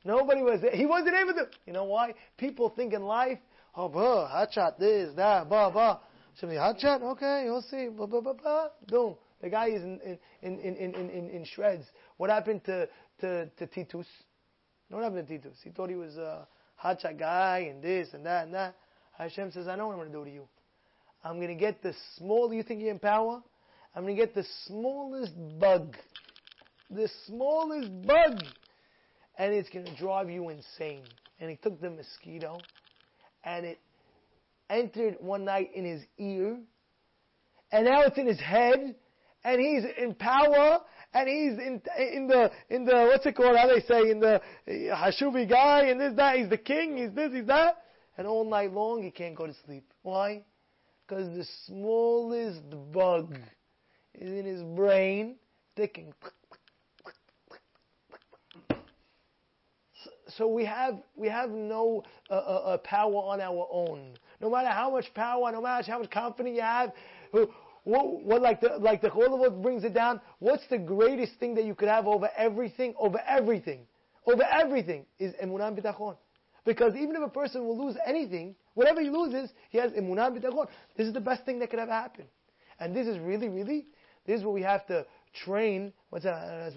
Nobody 0.04 0.42
was, 0.42 0.60
there. 0.60 0.70
he 0.70 0.86
wasn't 0.86 1.14
able 1.14 1.34
to. 1.34 1.48
You 1.66 1.72
know 1.72 1.84
why? 1.84 2.14
People 2.36 2.70
think 2.70 2.92
in 2.92 3.02
life, 3.02 3.38
oh, 3.74 3.88
blah, 3.88 4.28
hot 4.28 4.52
shot, 4.52 4.78
this, 4.78 5.14
that, 5.16 5.48
blah, 5.48 5.70
blah. 5.70 5.98
Somebody, 6.38 6.58
hot 6.58 6.80
shot? 6.80 7.02
Okay, 7.02 7.42
you'll 7.44 7.62
see. 7.62 7.88
Blah, 7.88 8.06
blah, 8.06 8.20
blah, 8.20 8.32
blah. 8.34 8.68
Boom. 8.86 9.16
The 9.40 9.50
guy 9.50 9.68
is 9.68 9.82
in, 9.82 10.18
in, 10.42 10.58
in, 10.58 10.76
in, 10.76 10.94
in, 10.94 11.30
in 11.30 11.44
shreds. 11.44 11.84
What 12.16 12.30
happened 12.30 12.64
to, 12.64 12.88
to, 13.20 13.46
to 13.46 13.66
Titus? 13.66 14.06
What 14.88 15.02
happened 15.02 15.26
to 15.28 15.38
Titus? 15.38 15.58
He 15.62 15.70
thought 15.70 15.90
he 15.90 15.96
was 15.96 16.16
a 16.16 16.46
hot 16.76 17.00
shot 17.00 17.18
guy 17.18 17.68
and 17.70 17.82
this 17.82 18.08
and 18.12 18.24
that 18.26 18.46
and 18.46 18.54
that. 18.54 18.76
Hashem 19.16 19.50
says, 19.52 19.66
I 19.66 19.76
know 19.76 19.88
what 19.88 19.94
I'm 19.94 19.98
going 19.98 20.12
to 20.12 20.18
do 20.18 20.24
to 20.24 20.30
you. 20.30 20.48
I'm 21.24 21.36
going 21.36 21.48
to 21.48 21.54
get 21.54 21.82
the 21.82 21.92
small, 22.16 22.52
you 22.52 22.62
think 22.62 22.80
you're 22.80 22.92
in 22.92 23.00
power? 23.00 23.42
I'm 23.94 24.04
going 24.04 24.16
to 24.16 24.22
get 24.22 24.34
the 24.34 24.46
smallest 24.66 25.32
bug. 25.58 25.96
The 26.90 27.08
smallest 27.26 27.90
bug. 28.06 28.42
And 29.38 29.54
it's 29.54 29.68
going 29.70 29.86
to 29.86 29.96
drive 29.96 30.28
you 30.28 30.48
insane. 30.48 31.04
And 31.40 31.48
he 31.48 31.56
took 31.56 31.80
the 31.80 31.90
mosquito 31.90 32.58
and 33.44 33.64
it 33.64 33.78
entered 34.68 35.16
one 35.20 35.44
night 35.44 35.70
in 35.74 35.84
his 35.84 36.02
ear. 36.18 36.58
And 37.70 37.84
now 37.84 38.02
it's 38.02 38.18
in 38.18 38.26
his 38.26 38.40
head. 38.40 38.96
And 39.44 39.60
he's 39.60 39.84
in 39.96 40.14
power. 40.14 40.80
And 41.14 41.28
he's 41.28 41.52
in, 41.52 41.80
in 41.96 42.26
the, 42.26 42.50
in 42.68 42.84
the, 42.84 43.08
what's 43.10 43.24
it 43.24 43.36
called? 43.36 43.56
How 43.56 43.68
they 43.68 43.80
say? 43.80 44.10
In 44.10 44.20
the 44.20 44.34
uh, 44.36 44.40
Hashubi 44.96 45.48
guy 45.48 45.86
and 45.86 46.00
this, 46.00 46.14
that. 46.16 46.36
He's 46.36 46.50
the 46.50 46.58
king. 46.58 46.96
He's 46.96 47.12
this, 47.12 47.32
he's 47.32 47.46
that. 47.46 47.78
And 48.18 48.26
all 48.26 48.44
night 48.44 48.72
long 48.72 49.02
he 49.02 49.10
can't 49.10 49.36
go 49.36 49.46
to 49.46 49.54
sleep. 49.64 49.84
Why? 50.02 50.42
Because 51.06 51.28
the 51.36 51.46
smallest 51.66 52.62
bug 52.92 53.38
is 54.14 54.28
in 54.28 54.44
his 54.44 54.62
brain, 54.62 55.36
ticking. 55.76 56.12
So 60.38 60.46
we 60.46 60.64
have 60.64 61.00
we 61.16 61.28
have 61.28 61.50
no 61.50 62.04
uh, 62.30 62.34
uh, 62.34 62.36
uh, 62.36 62.78
power 62.78 63.16
on 63.16 63.40
our 63.40 63.66
own. 63.72 64.14
No 64.40 64.48
matter 64.48 64.68
how 64.68 64.88
much 64.92 65.12
power, 65.12 65.50
no 65.50 65.60
matter 65.60 65.90
how 65.90 65.98
much 65.98 66.10
confidence 66.10 66.54
you 66.54 66.62
have, 66.62 66.92
what, 67.82 68.22
what 68.22 68.40
like 68.40 68.60
the 68.60 68.78
like 68.78 69.02
the 69.02 69.10
Cholavot 69.10 69.60
brings 69.60 69.82
it 69.82 69.94
down. 69.94 70.20
What's 70.38 70.62
the 70.70 70.78
greatest 70.78 71.32
thing 71.40 71.56
that 71.56 71.64
you 71.64 71.74
could 71.74 71.88
have 71.88 72.06
over 72.06 72.30
everything? 72.36 72.94
Over 72.98 73.20
everything, 73.26 73.80
over 74.26 74.44
everything 74.44 75.06
is 75.18 75.34
emunah 75.42 75.76
bitachon. 75.76 76.16
Because 76.64 76.94
even 76.94 77.16
if 77.16 77.22
a 77.22 77.28
person 77.28 77.66
will 77.66 77.84
lose 77.84 77.96
anything, 78.06 78.54
whatever 78.74 79.00
he 79.00 79.10
loses, 79.10 79.50
he 79.70 79.78
has 79.78 79.90
emunah 79.92 80.30
bitachon. 80.30 80.68
This 80.96 81.08
is 81.08 81.14
the 81.14 81.20
best 81.20 81.44
thing 81.46 81.58
that 81.58 81.70
could 81.70 81.80
ever 81.80 81.90
happen, 81.90 82.26
and 82.78 82.94
this 82.94 83.08
is 83.08 83.18
really, 83.18 83.48
really, 83.48 83.86
this 84.24 84.38
is 84.38 84.44
what 84.44 84.54
we 84.54 84.62
have 84.62 84.86
to 84.86 85.04
train. 85.44 85.92
What's 86.10 86.24
that? 86.24 86.72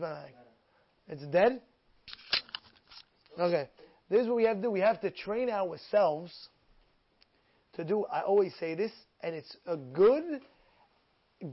It's 1.08 1.24
dead. 1.28 1.62
Okay. 3.40 3.70
This 4.10 4.22
is 4.22 4.28
what 4.28 4.36
we 4.36 4.44
have 4.44 4.58
to 4.58 4.64
do. 4.64 4.72
We 4.72 4.82
have 4.82 5.00
to 5.02 5.10
train 5.10 5.50
ourselves 5.50 6.50
to 7.74 7.84
do, 7.84 8.06
I 8.12 8.22
always 8.22 8.54
say 8.60 8.76
this, 8.76 8.92
and 9.22 9.34
it's 9.34 9.56
a 9.66 9.78
good, 9.78 10.42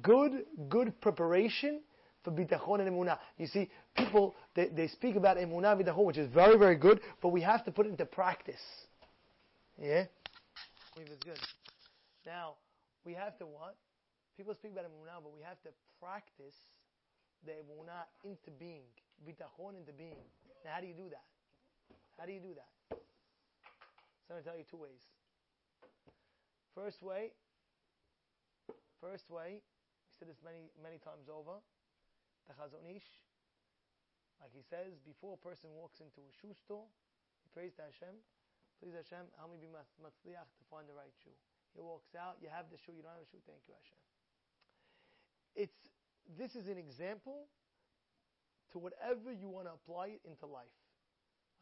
good, 0.03 0.45
good 0.69 1.01
preparation 1.01 1.81
for 2.25 2.33
bitachon 2.33 2.81
and 2.81 2.91
emunah. 2.91 3.19
You 3.39 3.47
see, 3.47 3.71
people, 3.97 4.35
they, 4.55 4.69
they 4.69 4.89
speak 4.89 5.15
about 5.15 5.37
emunah 5.37 5.81
bitachon, 5.81 6.05
which 6.05 6.19
is 6.19 6.33
very, 6.33 6.59
very 6.59 6.77
good, 6.77 7.01
but 7.23 7.29
we 7.29 7.41
have 7.43 7.65
to 7.65 7.71
put 7.71 7.87
it 7.87 7.91
into 7.91 8.05
practice. 8.05 8.61
Yeah? 9.81 10.07
It's 10.97 11.25
good. 11.25 11.39
Now, 12.27 12.55
we 13.05 13.15
have 13.15 13.39
to 13.39 13.47
what? 13.47 13.77
People 14.37 14.55
speak 14.55 14.73
about 14.73 14.85
emunah, 14.85 15.23
but 15.23 15.33
we 15.33 15.43
have 15.43 15.63
to 15.63 15.71
practice 16.03 16.55
the 17.47 17.53
emunah 17.53 18.07
into 18.25 18.51
being, 18.59 18.83
bitachon 19.25 19.79
into 19.79 19.93
being. 19.93 20.19
Now, 20.65 20.73
how 20.75 20.81
do 20.81 20.89
you 20.89 20.95
do 20.95 21.09
that? 21.11 21.23
How 22.19 22.27
do 22.27 22.35
you 22.35 22.43
do 22.43 22.51
that? 22.59 22.75
So 22.91 24.35
I'm 24.35 24.43
going 24.43 24.43
to 24.43 24.49
tell 24.51 24.59
you 24.59 24.67
two 24.67 24.83
ways. 24.83 25.07
First 26.75 26.99
way, 27.01 27.31
first 28.99 29.31
way, 29.31 29.63
we 29.63 30.13
said 30.19 30.27
this 30.27 30.43
many, 30.43 30.75
many 30.83 30.99
times 30.99 31.31
over, 31.31 31.63
the 32.51 32.55
Chazon 32.59 32.83
Ish, 32.91 33.07
like 34.43 34.51
he 34.51 34.63
says, 34.67 34.99
before 35.07 35.39
a 35.39 35.41
person 35.41 35.71
walks 35.75 36.03
into 36.03 36.23
a 36.27 36.33
shoe 36.35 36.55
store, 36.55 36.91
he 37.43 37.49
prays 37.55 37.75
to 37.79 37.87
Hashem, 37.87 38.19
please 38.83 38.99
Hashem, 38.99 39.31
help 39.39 39.55
me 39.55 39.59
be 39.63 39.71
matzliach 39.71 40.51
to 40.59 40.63
find 40.67 40.91
the 40.91 40.95
right 40.95 41.15
shoe. 41.23 41.35
He 41.75 41.83
walks 41.83 42.15
out, 42.19 42.43
you 42.43 42.51
have 42.51 42.67
the 42.71 42.79
shoe, 42.79 42.95
you 42.95 43.03
don't 43.07 43.15
have 43.15 43.27
a 43.27 43.31
shoe, 43.31 43.43
thank 43.47 43.63
you 43.71 43.75
Hashem. 43.79 44.03
It's, 45.55 45.79
this 46.35 46.59
is 46.59 46.67
an 46.67 46.79
example 46.79 47.47
to 48.75 48.79
whatever 48.79 49.31
you 49.31 49.47
want 49.51 49.71
to 49.71 49.75
apply 49.75 50.19
it 50.19 50.23
into 50.27 50.47
life. 50.47 50.75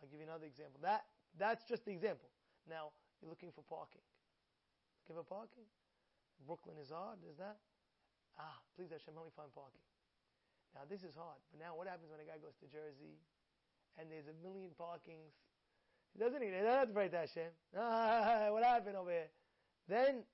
I'll 0.00 0.08
give 0.08 0.20
you 0.20 0.28
another 0.28 0.46
example. 0.46 0.80
That 0.82 1.04
that's 1.38 1.64
just 1.64 1.84
the 1.84 1.92
example. 1.92 2.28
Now 2.68 2.92
you're 3.20 3.30
looking 3.30 3.52
for 3.52 3.64
parking. 3.64 4.04
Looking 5.04 5.22
for 5.22 5.28
parking. 5.28 5.68
Brooklyn 6.44 6.76
is 6.76 6.92
hard. 6.92 7.20
Is 7.24 7.38
that? 7.38 7.56
Ah, 8.36 8.60
please 8.76 8.92
Hashem, 8.92 9.16
help 9.16 9.26
me 9.26 9.32
find 9.32 9.48
parking. 9.56 9.80
Now 10.76 10.84
this 10.84 11.00
is 11.00 11.16
hard. 11.16 11.40
But 11.48 11.60
now 11.60 11.72
what 11.72 11.88
happens 11.88 12.12
when 12.12 12.20
a 12.20 12.28
guy 12.28 12.36
goes 12.36 12.56
to 12.60 12.68
Jersey 12.68 13.16
and 13.96 14.12
there's 14.12 14.28
a 14.28 14.36
million 14.44 14.76
parkings? 14.76 15.32
He 16.12 16.20
doesn't 16.20 16.40
need 16.40 16.52
even 16.52 16.64
that's 16.64 16.92
right 16.92 17.12
Hashem. 17.12 17.52
Ah, 17.76 18.48
what 18.52 18.64
happened 18.64 18.96
over 18.96 19.10
here? 19.10 19.32
Then 19.88 20.24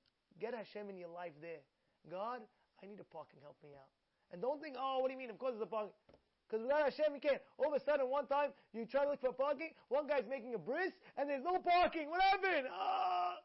get 0.41 0.55
Hashem 0.55 0.91
in 0.91 0.99
your 0.99 1.15
life 1.15 1.35
there. 1.39 1.63
God, 2.11 2.43
I 2.83 2.87
need 2.87 2.99
a 2.99 3.07
parking, 3.07 3.39
help 3.43 3.57
me 3.63 3.71
out. 3.79 3.91
And 4.33 4.43
don't 4.43 4.61
think, 4.61 4.75
oh, 4.79 4.99
what 4.99 5.09
do 5.09 5.13
you 5.13 5.19
mean? 5.19 5.31
Of 5.31 5.39
course 5.39 5.53
there's 5.53 5.63
a 5.63 5.71
parking. 5.71 5.95
Because 6.53 6.69
without 6.69 6.85
Hashem, 6.85 7.17
you 7.17 7.21
can't. 7.25 7.41
All 7.57 7.73
of 7.73 7.81
a 7.81 7.81
sudden, 7.81 8.13
one 8.13 8.29
time, 8.29 8.53
you 8.77 8.85
try 8.85 9.09
to 9.09 9.11
look 9.17 9.25
for 9.25 9.33
parking, 9.33 9.73
one 9.89 10.05
guy's 10.05 10.29
making 10.29 10.53
a 10.53 10.61
bris, 10.61 10.93
and 11.17 11.25
there's 11.25 11.41
no 11.41 11.57
parking. 11.57 12.13
What 12.13 12.21
happened? 12.21 12.69
Ah! 12.69 13.41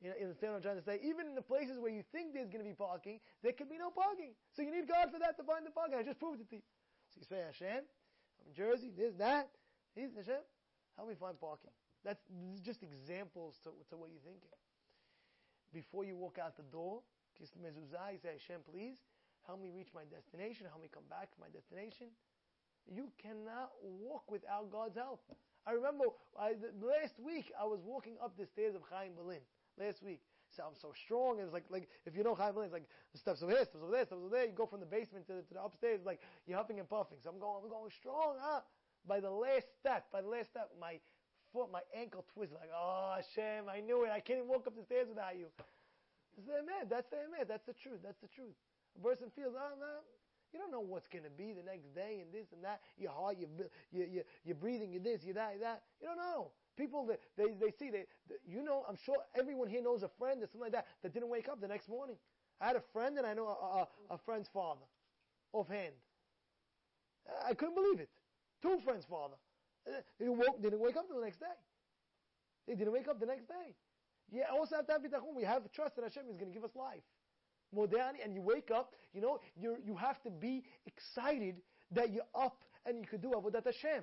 You, 0.00 0.08
know, 0.08 0.16
understand 0.32 0.56
what 0.56 0.64
I'm 0.64 0.64
trying 0.64 0.80
to 0.80 0.86
say? 0.88 0.96
Even 1.04 1.28
in 1.28 1.36
the 1.36 1.44
places 1.44 1.76
where 1.76 1.92
you 1.92 2.00
think 2.16 2.32
there's 2.32 2.48
going 2.48 2.64
to 2.64 2.68
be 2.68 2.72
parking, 2.72 3.20
there 3.44 3.52
could 3.52 3.68
be 3.68 3.76
no 3.76 3.92
parking. 3.92 4.32
So 4.56 4.64
you 4.64 4.72
need 4.72 4.88
God 4.88 5.12
for 5.12 5.20
that 5.20 5.36
to 5.36 5.44
find 5.44 5.60
the 5.60 5.70
parking. 5.76 6.00
I 6.00 6.04
just 6.08 6.16
proved 6.16 6.40
it 6.40 6.48
to 6.48 6.56
you. 6.56 6.64
So 7.12 7.20
you 7.20 7.28
say, 7.28 7.44
Hashem, 7.44 7.84
I'm 7.84 8.52
Jersey, 8.56 8.96
this, 8.96 9.12
that. 9.20 9.52
He's 9.92 10.16
Hashem, 10.16 10.40
help 10.96 11.12
me 11.12 11.20
find 11.20 11.36
parking. 11.36 11.72
That's 12.00 12.24
just 12.64 12.80
examples 12.80 13.60
to, 13.68 13.76
to 13.92 13.94
what 14.00 14.08
you're 14.08 14.24
thinking. 14.24 14.56
Before 15.68 16.04
you 16.08 16.16
walk 16.16 16.40
out 16.40 16.56
the 16.56 16.64
door, 16.72 17.04
kiss 17.36 17.52
the 17.52 17.60
mezuzah, 17.60 18.08
you 18.12 18.20
say, 18.24 18.40
Hashem, 18.40 18.64
please, 18.64 19.04
help 19.46 19.62
me 19.62 19.70
reach 19.70 19.90
my 19.94 20.04
destination, 20.10 20.66
help 20.66 20.82
me 20.82 20.90
come 20.92 21.06
back 21.08 21.30
to 21.32 21.38
my 21.40 21.48
destination. 21.48 22.10
You 22.86 23.10
cannot 23.18 23.74
walk 23.82 24.30
without 24.30 24.70
God's 24.70 24.94
help. 24.94 25.22
I 25.66 25.72
remember 25.72 26.06
I, 26.38 26.54
last 26.78 27.18
week 27.18 27.50
I 27.58 27.66
was 27.66 27.80
walking 27.82 28.14
up 28.22 28.38
the 28.38 28.46
stairs 28.46 28.74
of 28.74 28.82
Chaim 28.90 29.18
Berlin. 29.18 29.42
Last 29.78 30.02
week. 30.02 30.22
So 30.54 30.62
I'm 30.62 30.78
so 30.78 30.94
strong. 30.94 31.42
It's 31.42 31.52
like, 31.52 31.66
like 31.68 31.88
if 32.06 32.16
you 32.16 32.22
know 32.22 32.34
Chaim 32.34 32.54
Berlin, 32.54 32.70
it's 32.70 32.72
like 32.72 32.88
steps 33.14 33.42
over 33.42 33.50
here, 33.52 33.66
steps 33.66 33.82
over 33.82 33.90
there, 33.90 34.06
steps 34.06 34.22
over 34.22 34.30
there. 34.30 34.46
You 34.46 34.54
go 34.54 34.66
from 34.66 34.80
the 34.80 34.86
basement 34.86 35.26
to 35.26 35.34
the, 35.34 35.42
to 35.42 35.54
the 35.54 35.62
upstairs, 35.62 36.00
like 36.06 36.22
you're 36.46 36.56
huffing 36.56 36.78
and 36.78 36.88
puffing. 36.88 37.18
So 37.22 37.30
I'm 37.30 37.42
going, 37.42 37.66
I'm 37.66 37.68
going 37.68 37.90
strong. 37.90 38.38
Huh? 38.38 38.62
By 39.06 39.20
the 39.20 39.30
last 39.30 39.66
step, 39.78 40.06
by 40.14 40.22
the 40.22 40.30
last 40.30 40.54
step, 40.54 40.70
my 40.80 41.02
foot, 41.52 41.70
my 41.70 41.82
ankle 41.94 42.24
twisted. 42.32 42.56
Like, 42.58 42.70
oh 42.70 43.18
Hashem, 43.18 43.66
I 43.68 43.82
knew 43.82 44.06
it. 44.06 44.14
I 44.14 44.20
can't 44.22 44.38
even 44.38 44.48
walk 44.48 44.66
up 44.66 44.78
the 44.78 44.86
stairs 44.86 45.10
without 45.10 45.34
you. 45.34 45.50
It's 46.38 46.46
the 46.46 46.62
man. 46.62 46.86
That's 46.88 47.10
the 47.10 47.26
man. 47.32 47.48
That's 47.48 47.66
the 47.66 47.74
truth. 47.74 48.00
That's 48.04 48.20
the 48.22 48.28
truth. 48.28 48.54
A 48.96 49.02
person 49.02 49.28
feels, 49.34 49.54
oh, 49.56 50.00
you 50.52 50.58
don't 50.58 50.72
know 50.72 50.80
what's 50.80 51.08
going 51.08 51.24
to 51.24 51.30
be 51.30 51.52
the 51.52 51.62
next 51.62 51.94
day 51.94 52.22
and 52.22 52.32
this 52.32 52.52
and 52.52 52.64
that. 52.64 52.80
Your 52.96 53.10
heart, 53.10 53.36
your, 53.38 53.48
your, 53.92 54.06
your, 54.06 54.24
your 54.44 54.54
breathing, 54.54 54.92
your 54.92 55.02
this, 55.02 55.22
your 55.24 55.34
that, 55.34 55.60
that. 55.60 55.82
You 56.00 56.08
don't 56.08 56.16
know. 56.16 56.52
People, 56.76 57.06
they, 57.06 57.16
they, 57.36 57.52
they 57.52 57.70
see, 57.70 57.90
they, 57.90 58.04
they, 58.28 58.36
you 58.46 58.62
know, 58.62 58.84
I'm 58.88 58.96
sure 58.96 59.16
everyone 59.38 59.68
here 59.68 59.82
knows 59.82 60.02
a 60.02 60.10
friend 60.18 60.42
or 60.42 60.46
something 60.46 60.60
like 60.60 60.72
that 60.72 60.86
that 61.02 61.12
didn't 61.12 61.28
wake 61.28 61.48
up 61.48 61.60
the 61.60 61.68
next 61.68 61.88
morning. 61.88 62.16
I 62.60 62.66
had 62.68 62.76
a 62.76 62.82
friend 62.92 63.18
and 63.18 63.26
I 63.26 63.34
know 63.34 63.48
a, 63.48 64.12
a, 64.12 64.14
a 64.14 64.18
friend's 64.18 64.48
father, 64.48 64.86
offhand. 65.52 65.92
I 67.44 67.54
couldn't 67.54 67.74
believe 67.74 68.00
it. 68.00 68.08
Two 68.62 68.78
friends' 68.84 69.04
father. 69.04 69.34
They 70.18 70.28
woke, 70.28 70.62
didn't 70.62 70.80
wake 70.80 70.96
up 70.96 71.06
the 71.08 71.20
next 71.20 71.40
day. 71.40 71.56
They 72.66 72.74
didn't 72.74 72.92
wake 72.92 73.08
up 73.08 73.20
the 73.20 73.26
next 73.26 73.46
day. 73.46 73.74
Yeah, 74.32 74.44
also 74.52 74.76
have 74.76 74.86
to 74.86 74.92
have 74.92 75.02
bitachon. 75.02 75.36
We 75.36 75.44
have 75.44 75.70
trust 75.72 75.96
that 75.96 76.02
Hashem 76.02 76.24
is 76.30 76.36
going 76.36 76.48
to 76.48 76.54
give 76.54 76.64
us 76.64 76.74
life 76.74 77.02
modern 77.76 78.14
and 78.22 78.34
you 78.34 78.40
wake 78.40 78.70
up, 78.70 78.94
you 79.14 79.20
know, 79.20 79.40
you 79.56 79.76
you 79.84 79.94
have 79.94 80.22
to 80.22 80.30
be 80.30 80.64
excited 80.86 81.56
that 81.92 82.12
you're 82.12 82.32
up 82.34 82.58
and 82.86 82.98
you 82.98 83.06
could 83.06 83.22
do 83.22 83.30
Avodat 83.30 83.64
Hashem. 83.64 84.02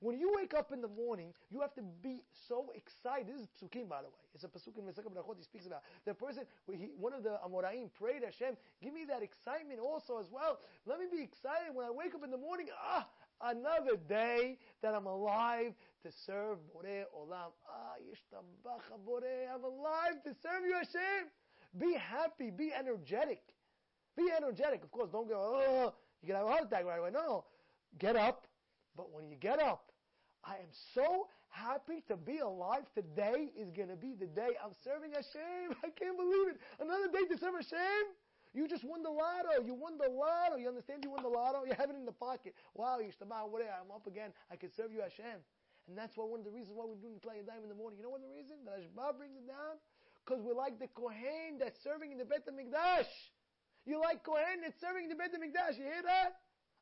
When 0.00 0.18
you 0.18 0.32
wake 0.36 0.52
up 0.52 0.70
in 0.70 0.82
the 0.82 0.88
morning, 0.88 1.32
you 1.50 1.62
have 1.62 1.72
to 1.76 1.82
be 2.02 2.22
so 2.46 2.66
excited. 2.74 3.28
This 3.28 3.40
is 3.40 3.48
Psukim, 3.56 3.88
by 3.88 4.02
the 4.02 4.08
way. 4.08 4.20
It's 4.34 4.44
a 4.44 4.48
Pasuk 4.48 4.76
in 4.76 4.84
Mesach 4.84 5.08
Brachot 5.08 5.38
he 5.38 5.44
speaks 5.44 5.66
about. 5.66 5.80
The 6.04 6.12
person, 6.12 6.44
he, 6.70 6.90
one 6.98 7.14
of 7.14 7.22
the 7.22 7.38
Amoraim 7.40 7.88
prayed 7.94 8.22
Hashem, 8.22 8.56
give 8.82 8.92
me 8.92 9.06
that 9.08 9.22
excitement 9.22 9.80
also 9.80 10.18
as 10.18 10.26
well. 10.30 10.58
Let 10.84 10.98
me 10.98 11.06
be 11.10 11.22
excited 11.22 11.72
when 11.72 11.86
I 11.86 11.90
wake 11.90 12.14
up 12.14 12.22
in 12.22 12.30
the 12.30 12.36
morning. 12.36 12.66
Ah, 12.76 13.08
another 13.40 13.96
day 13.96 14.58
that 14.82 14.94
I'm 14.94 15.06
alive 15.06 15.72
to 16.02 16.12
serve 16.26 16.58
Borei 16.68 17.04
Olam. 17.16 17.56
Ah, 17.64 17.96
Yishtabach 18.04 18.84
Borei. 19.08 19.48
I'm 19.48 19.64
alive 19.64 20.20
to 20.24 20.34
serve 20.42 20.66
you, 20.66 20.74
Hashem. 20.74 21.30
Be 21.78 21.94
happy. 21.94 22.50
Be 22.50 22.72
energetic. 22.72 23.42
Be 24.16 24.28
energetic. 24.36 24.82
Of 24.84 24.90
course, 24.90 25.10
don't 25.10 25.28
go, 25.28 25.34
oh, 25.36 25.94
you 26.22 26.28
can 26.28 26.36
have 26.36 26.46
a 26.46 26.48
heart 26.48 26.64
attack 26.64 26.84
right 26.84 26.98
away. 26.98 27.10
No. 27.12 27.44
Get 27.98 28.16
up. 28.16 28.46
But 28.96 29.12
when 29.12 29.28
you 29.28 29.36
get 29.36 29.60
up, 29.60 29.90
I 30.44 30.54
am 30.54 30.70
so 30.94 31.26
happy 31.50 32.02
to 32.08 32.16
be 32.16 32.38
alive. 32.38 32.84
Today 32.94 33.50
is 33.58 33.70
going 33.70 33.88
to 33.88 33.96
be 33.96 34.14
the 34.14 34.26
day 34.26 34.54
I'm 34.62 34.74
serving 34.82 35.12
Hashem. 35.12 35.74
I 35.84 35.90
can't 35.90 36.16
believe 36.16 36.54
it. 36.54 36.60
Another 36.78 37.08
day 37.10 37.26
to 37.30 37.38
serve 37.38 37.54
Hashem. 37.54 38.14
You 38.54 38.68
just 38.68 38.84
won 38.86 39.02
the 39.02 39.10
lotto. 39.10 39.66
You 39.66 39.74
won 39.74 39.98
the 39.98 40.06
lotto. 40.06 40.62
You 40.62 40.68
understand? 40.68 41.02
You 41.02 41.10
won 41.10 41.26
the 41.26 41.28
lotto. 41.28 41.66
You 41.66 41.74
have 41.74 41.90
it 41.90 41.96
in 41.98 42.06
the 42.06 42.14
pocket. 42.14 42.54
Wow, 42.74 43.02
Yishtabah, 43.02 43.50
whatever. 43.50 43.74
I'm 43.82 43.90
up 43.90 44.06
again. 44.06 44.30
I 44.46 44.54
can 44.54 44.70
serve 44.70 44.94
you 44.94 45.02
Hashem. 45.02 45.42
And 45.90 45.98
that's 45.98 46.16
why 46.16 46.24
one 46.24 46.40
of 46.40 46.46
the 46.46 46.54
reasons 46.54 46.78
why 46.78 46.86
we're 46.86 47.02
doing 47.02 47.18
Klai 47.18 47.42
Yadayim 47.42 47.66
in 47.66 47.68
the 47.68 47.74
morning. 47.74 47.98
You 47.98 48.06
know 48.06 48.14
what 48.14 48.22
the 48.22 48.30
reason? 48.30 48.62
The 48.62 48.78
Rashba 48.78 49.18
brings 49.18 49.36
it 49.36 49.44
down? 49.50 49.76
Because 50.24 50.42
we're 50.42 50.54
like 50.54 50.78
the 50.78 50.88
Kohen 50.88 51.60
that's 51.60 51.76
serving 51.84 52.12
in 52.12 52.18
the 52.18 52.24
Beit 52.24 52.46
HaMikdash. 52.46 53.10
You 53.84 54.00
like 54.00 54.24
Kohen 54.24 54.62
that's 54.62 54.80
serving 54.80 55.04
in 55.04 55.10
the 55.10 55.16
Beit 55.16 55.32
HaMikdash. 55.32 55.76
You 55.76 55.84
hear 55.84 56.02
that? 56.04 56.40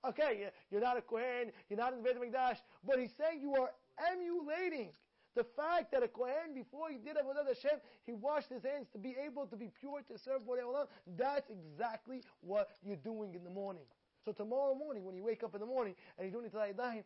Okay, 0.08 0.50
you're 0.70 0.80
not 0.80 0.96
a 0.96 1.02
Kohen, 1.02 1.50
you're 1.68 1.78
not 1.78 1.92
in 1.92 2.02
the 2.02 2.04
Beit 2.04 2.18
HaMikdash, 2.18 2.58
but 2.86 2.98
he's 2.98 3.12
saying 3.18 3.40
you 3.40 3.54
are 3.54 3.70
emulating 4.12 4.90
the 5.34 5.44
fact 5.56 5.92
that 5.92 6.02
a 6.02 6.08
Kohen, 6.08 6.54
before 6.54 6.90
he 6.90 6.98
did 6.98 7.16
Avodah 7.16 7.46
Hashem, 7.48 7.80
he 8.04 8.12
washed 8.12 8.50
his 8.50 8.62
hands 8.62 8.86
to 8.92 8.98
be 8.98 9.16
able 9.24 9.46
to 9.46 9.56
be 9.56 9.70
pure 9.80 10.02
to 10.10 10.18
serve 10.18 10.42
Borei 10.42 10.60
Olam. 10.60 10.86
That's 11.16 11.48
exactly 11.48 12.22
what 12.40 12.68
you're 12.84 13.00
doing 13.00 13.34
in 13.34 13.44
the 13.44 13.50
morning. 13.50 13.84
So 14.24 14.32
tomorrow 14.32 14.74
morning, 14.74 15.04
when 15.04 15.16
you 15.16 15.24
wake 15.24 15.42
up 15.42 15.54
in 15.54 15.60
the 15.60 15.66
morning 15.66 15.94
and 16.18 16.26
you're 16.28 16.40
doing 16.40 16.46
it 16.46 16.54
Talayadayim, 16.54 17.04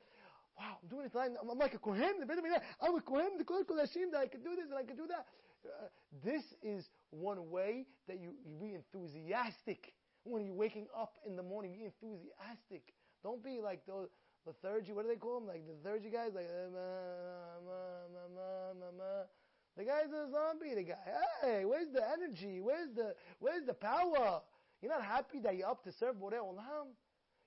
wow, 0.59 0.77
I'm 0.83 0.89
doing 0.89 1.07
it 1.07 1.13
I'm, 1.17 1.37
I'm 1.51 1.59
like 1.59 1.75
a 1.75 1.79
Kohen, 1.79 2.19
the 2.21 2.61
I'm 2.81 2.95
a 2.97 3.01
Kohen, 3.01 3.39
the 3.39 3.45
Kol 3.45 3.63
Kodashim, 3.63 4.11
that 4.13 4.21
I 4.21 4.27
can 4.27 4.43
do 4.43 4.57
this 4.57 4.67
and 4.69 4.75
I 4.75 4.83
can 4.83 4.97
do 4.97 5.07
that. 5.07 5.27
Uh, 5.67 5.89
this 6.25 6.43
is 6.63 6.89
one 7.11 7.51
way 7.51 7.87
that 8.09 8.21
you, 8.21 8.33
you 8.45 8.57
be 8.61 8.75
enthusiastic 8.75 9.93
when 10.25 10.45
you're 10.45 10.55
waking 10.55 10.87
up 10.97 11.15
in 11.27 11.37
the 11.37 11.43
morning. 11.43 11.75
Be 11.75 11.85
enthusiastic. 11.85 12.95
Don't 13.23 13.43
be 13.43 13.61
like 13.63 13.85
those 13.87 14.09
lethargy. 14.47 14.93
What 14.93 15.05
do 15.05 15.09
they 15.09 15.17
call 15.17 15.41
them? 15.41 15.49
Like 15.49 15.67
the 15.67 15.75
lethargy 15.75 16.11
guys, 16.11 16.31
like 16.35 16.49
uh, 16.49 16.71
ma, 16.71 16.89
ma, 17.67 18.23
ma, 18.35 18.75
ma, 18.79 18.87
ma. 18.97 19.23
The 19.77 19.85
guy's 19.85 20.09
a 20.09 20.31
zombie. 20.31 20.75
The 20.75 20.85
guy, 20.85 20.97
hey, 21.43 21.65
where's 21.65 21.93
the 21.93 22.03
energy? 22.09 22.61
Where's 22.61 22.95
the 22.95 23.15
where's 23.41 23.67
the 23.67 23.75
power? 23.75 24.41
You're 24.81 24.93
not 24.93 25.05
happy 25.05 25.41
that 25.41 25.57
you're 25.57 25.69
up 25.69 25.85
to 25.85 25.93
serve 25.93 26.17
Borei 26.17 26.39
Olam. 26.39 26.95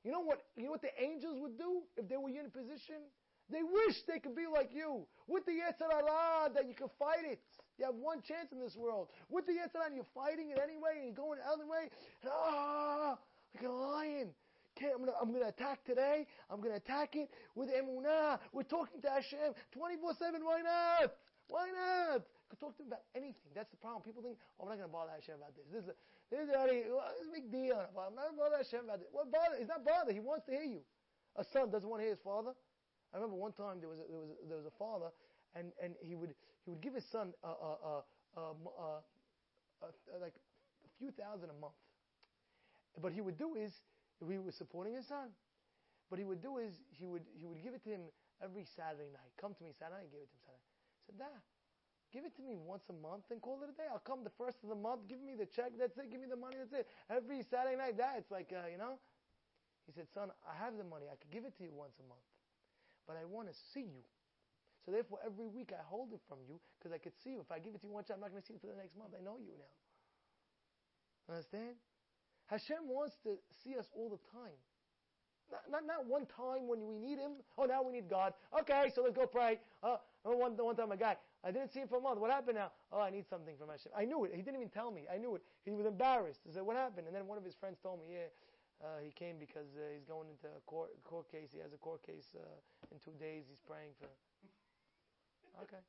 You 0.04 0.12
know 0.12 0.22
what? 0.22 0.42
You 0.56 0.66
know 0.66 0.72
what 0.72 0.82
the 0.82 0.94
angels 1.02 1.40
would 1.40 1.58
do 1.58 1.84
if 1.98 2.08
they 2.08 2.18
were 2.18 2.30
in 2.30 2.46
a 2.46 2.50
position? 2.50 3.02
They 3.50 3.64
wish 3.64 4.04
they 4.08 4.20
could 4.20 4.36
be 4.36 4.46
like 4.46 4.70
you. 4.74 5.08
With 5.28 5.46
the 5.46 5.54
Yetzer 5.54 5.90
Hara, 5.90 6.54
that 6.54 6.68
you 6.68 6.76
can 6.76 6.90
fight 7.00 7.26
it. 7.26 7.42
You 7.80 7.86
have 7.86 7.96
one 7.96 8.22
chance 8.22 8.52
in 8.52 8.60
this 8.60 8.76
world. 8.76 9.08
With 9.30 9.48
the 9.48 9.54
Yetzer 9.54 9.80
Hara, 9.80 9.96
you're 9.96 10.12
fighting 10.14 10.52
it 10.52 10.60
anyway, 10.60 11.00
and 11.00 11.06
you're 11.08 11.16
going 11.16 11.40
the 11.40 11.48
other 11.48 11.66
way. 11.66 11.88
Ah, 12.28 13.18
like 13.56 13.64
a 13.64 13.72
lion. 13.72 14.30
Okay, 14.76 14.92
I'm 14.92 15.00
gonna, 15.00 15.16
I'm 15.16 15.32
gonna 15.32 15.48
attack 15.48 15.84
today. 15.86 16.28
I'm 16.52 16.60
gonna 16.60 16.76
attack 16.76 17.16
it 17.16 17.32
with 17.56 17.70
emunah. 17.72 18.40
We're 18.52 18.68
talking 18.68 19.00
to 19.02 19.10
Hashem 19.10 19.56
24/7. 19.72 20.44
Why 20.44 20.60
not? 20.60 21.16
Why 21.48 21.72
not? 21.72 22.22
I 22.22 22.46
Could 22.52 22.60
talk 22.60 22.78
to 22.78 22.84
him 22.84 22.92
about 22.92 23.08
anything. 23.16 23.52
That's 23.56 23.70
the 23.72 23.78
problem. 23.78 24.04
People 24.04 24.22
think, 24.22 24.38
oh, 24.60 24.66
I'm 24.66 24.70
not 24.70 24.78
going 24.78 24.90
to 24.90 24.94
bother 24.94 25.14
Hashem 25.18 25.38
about 25.38 25.54
this. 25.58 25.66
This 25.70 25.82
is 25.86 25.90
a, 25.90 25.96
this 26.30 26.42
is 26.46 26.50
a, 26.50 26.62
this 26.62 27.26
is 27.26 27.30
a 27.30 27.36
big 27.36 27.50
deal. 27.50 27.78
I'm 27.78 28.14
not 28.14 28.34
going 28.34 28.38
to 28.38 28.42
bother 28.42 28.62
Hashem 28.62 28.86
about 28.86 29.02
this. 29.02 29.10
What 29.10 29.34
bother? 29.34 29.58
He's 29.58 29.70
not 29.70 29.82
bothered. 29.82 30.14
He 30.14 30.22
wants 30.22 30.46
to 30.46 30.54
hear 30.54 30.66
you. 30.66 30.82
A 31.38 31.44
son 31.54 31.74
doesn't 31.74 31.90
want 31.90 32.02
to 32.02 32.10
hear 32.10 32.14
his 32.18 32.24
father. 32.26 32.54
I 33.14 33.18
remember 33.18 33.38
one 33.38 33.54
time 33.54 33.82
there 33.82 33.90
was 33.90 33.98
a, 33.98 34.06
there 34.06 34.22
was 34.22 34.30
a, 34.30 34.38
there 34.46 34.58
was 34.62 34.70
a 34.70 34.76
father, 34.78 35.10
and, 35.56 35.72
and 35.82 35.96
he 36.02 36.16
would 36.16 36.34
he 36.64 36.70
would 36.70 36.82
give 36.82 36.94
his 36.94 37.06
son 37.06 37.34
a, 37.44 37.48
a, 37.48 38.04
a, 38.38 38.42
like 40.22 40.36
a 40.86 40.90
few 40.98 41.12
thousand 41.12 41.50
a 41.50 41.58
month. 41.60 41.78
But 43.02 43.14
he 43.14 43.22
would 43.22 43.38
do 43.38 43.56
is 43.56 43.72
he 44.20 44.38
was 44.38 44.56
supporting 44.56 44.96
his 44.96 45.08
son. 45.08 45.30
But 46.10 46.20
he 46.20 46.26
would 46.26 46.42
do 46.42 46.58
is 46.58 46.74
he 46.90 47.06
would 47.06 47.24
he 47.38 47.46
would 47.46 47.62
give 47.64 47.74
it 47.74 47.84
to 47.86 47.90
him 47.90 48.02
every 48.44 48.66
Saturday 48.76 49.10
night. 49.14 49.32
Come 49.40 49.54
to 49.54 49.64
me 49.64 49.72
Saturday 49.78 50.10
give 50.12 50.22
it 50.22 50.30
to 50.30 50.36
him 50.36 50.44
Saturday. 50.46 50.66
I 50.66 51.02
said, 51.06 51.18
Dad, 51.18 51.42
give 52.12 52.26
it 52.26 52.36
to 52.38 52.44
me 52.44 52.58
once 52.58 52.84
a 52.90 52.98
month 52.98 53.30
and 53.30 53.42
call 53.42 53.62
it 53.62 53.70
a 53.70 53.76
day. 53.78 53.88
I'll 53.90 54.04
come 54.04 54.24
the 54.24 54.34
first 54.38 54.58
of 54.64 54.70
the 54.70 54.78
month, 54.78 55.08
give 55.08 55.22
me 55.22 55.34
the 55.38 55.46
check, 55.46 55.74
that's 55.78 55.98
it, 55.98 56.10
give 56.12 56.22
me 56.22 56.28
the 56.30 56.38
money, 56.38 56.58
that's 56.58 56.74
it. 56.74 56.88
Every 57.10 57.42
Saturday 57.46 57.78
night, 57.78 57.98
Dad, 57.98 58.18
it's 58.26 58.32
like 58.32 58.54
uh, 58.54 58.68
you 58.70 58.78
know. 58.78 58.98
He 59.90 59.94
said, 59.94 60.06
Son, 60.14 60.30
I 60.46 60.54
have 60.54 60.78
the 60.78 60.86
money, 60.86 61.10
I 61.10 61.18
could 61.18 61.34
give 61.34 61.46
it 61.46 61.58
to 61.58 61.64
you 61.66 61.74
once 61.74 61.98
a 61.98 62.06
month. 62.06 62.22
But 63.10 63.18
I 63.18 63.26
want 63.26 63.50
to 63.50 63.56
see 63.74 63.90
you. 63.90 64.06
So 64.86 64.92
therefore 64.92 65.20
every 65.26 65.48
week 65.48 65.72
I 65.74 65.82
hold 65.84 66.14
it 66.14 66.22
from 66.28 66.40
you 66.48 66.60
because 66.78 66.94
I 66.94 66.98
could 66.98 67.18
see 67.24 67.32
you. 67.32 67.42
If 67.42 67.52
I 67.52 67.60
give 67.60 67.76
it 67.76 67.82
to 67.82 67.88
you 67.88 67.94
one 67.94 68.04
time, 68.04 68.18
I'm 68.18 68.28
not 68.28 68.32
going 68.32 68.42
to 68.42 68.48
see 68.48 68.54
you 68.54 68.60
for 68.60 68.68
the 68.68 68.80
next 68.80 68.96
month. 68.98 69.12
I 69.14 69.24
know 69.24 69.38
you 69.38 69.54
now. 69.58 69.74
Understand? 71.36 71.76
Hashem 72.48 72.88
wants 72.90 73.18
to 73.24 73.38
see 73.64 73.78
us 73.78 73.86
all 73.94 74.10
the 74.10 74.20
time. 74.34 74.58
Not, 75.52 75.62
not, 75.70 75.84
not 75.86 76.06
one 76.06 76.26
time 76.26 76.68
when 76.70 76.86
we 76.86 76.98
need 76.98 77.18
Him. 77.18 77.42
Oh, 77.58 77.66
now 77.66 77.82
we 77.82 77.94
need 77.94 78.10
God. 78.10 78.34
Okay, 78.62 78.92
so 78.94 79.02
let's 79.02 79.16
go 79.16 79.26
pray. 79.26 79.60
Uh, 79.82 79.98
one, 80.24 80.58
one 80.58 80.76
time 80.76 80.92
a 80.92 80.98
guy, 80.98 81.18
I 81.44 81.52
didn't 81.52 81.72
see 81.72 81.80
him 81.80 81.88
for 81.88 81.98
a 81.98 82.02
month. 82.02 82.20
What 82.20 82.30
happened 82.30 82.58
now? 82.58 82.72
Oh, 82.92 83.00
I 83.00 83.10
need 83.10 83.26
something 83.30 83.56
from 83.58 83.70
Hashem. 83.70 83.92
I 83.96 84.06
knew 84.06 84.26
it. 84.26 84.32
He 84.36 84.42
didn't 84.42 84.58
even 84.58 84.70
tell 84.70 84.92
me. 84.92 85.08
I 85.08 85.18
knew 85.18 85.36
it. 85.36 85.42
He 85.64 85.72
was 85.72 85.86
embarrassed. 85.86 86.42
He 86.46 86.52
said, 86.52 86.64
what 86.64 86.76
happened? 86.76 87.08
And 87.08 87.16
then 87.16 87.28
one 87.28 87.38
of 87.38 87.46
his 87.46 87.56
friends 87.56 87.78
told 87.82 88.00
me, 88.00 88.12
yeah, 88.12 88.28
uh, 88.84 89.00
he 89.04 89.12
came 89.12 89.40
because 89.40 89.72
uh, 89.76 89.96
he's 89.96 90.04
going 90.04 90.28
into 90.28 90.48
a 90.52 90.62
court, 90.66 90.92
court 91.04 91.32
case. 91.32 91.50
He 91.52 91.60
has 91.60 91.72
a 91.74 91.78
court 91.78 92.04
case 92.04 92.36
uh, 92.36 92.44
in 92.92 93.00
two 93.00 93.16
days. 93.20 93.48
He's 93.48 93.64
praying 93.66 93.96
for. 94.00 94.08
Okay. 95.64 95.84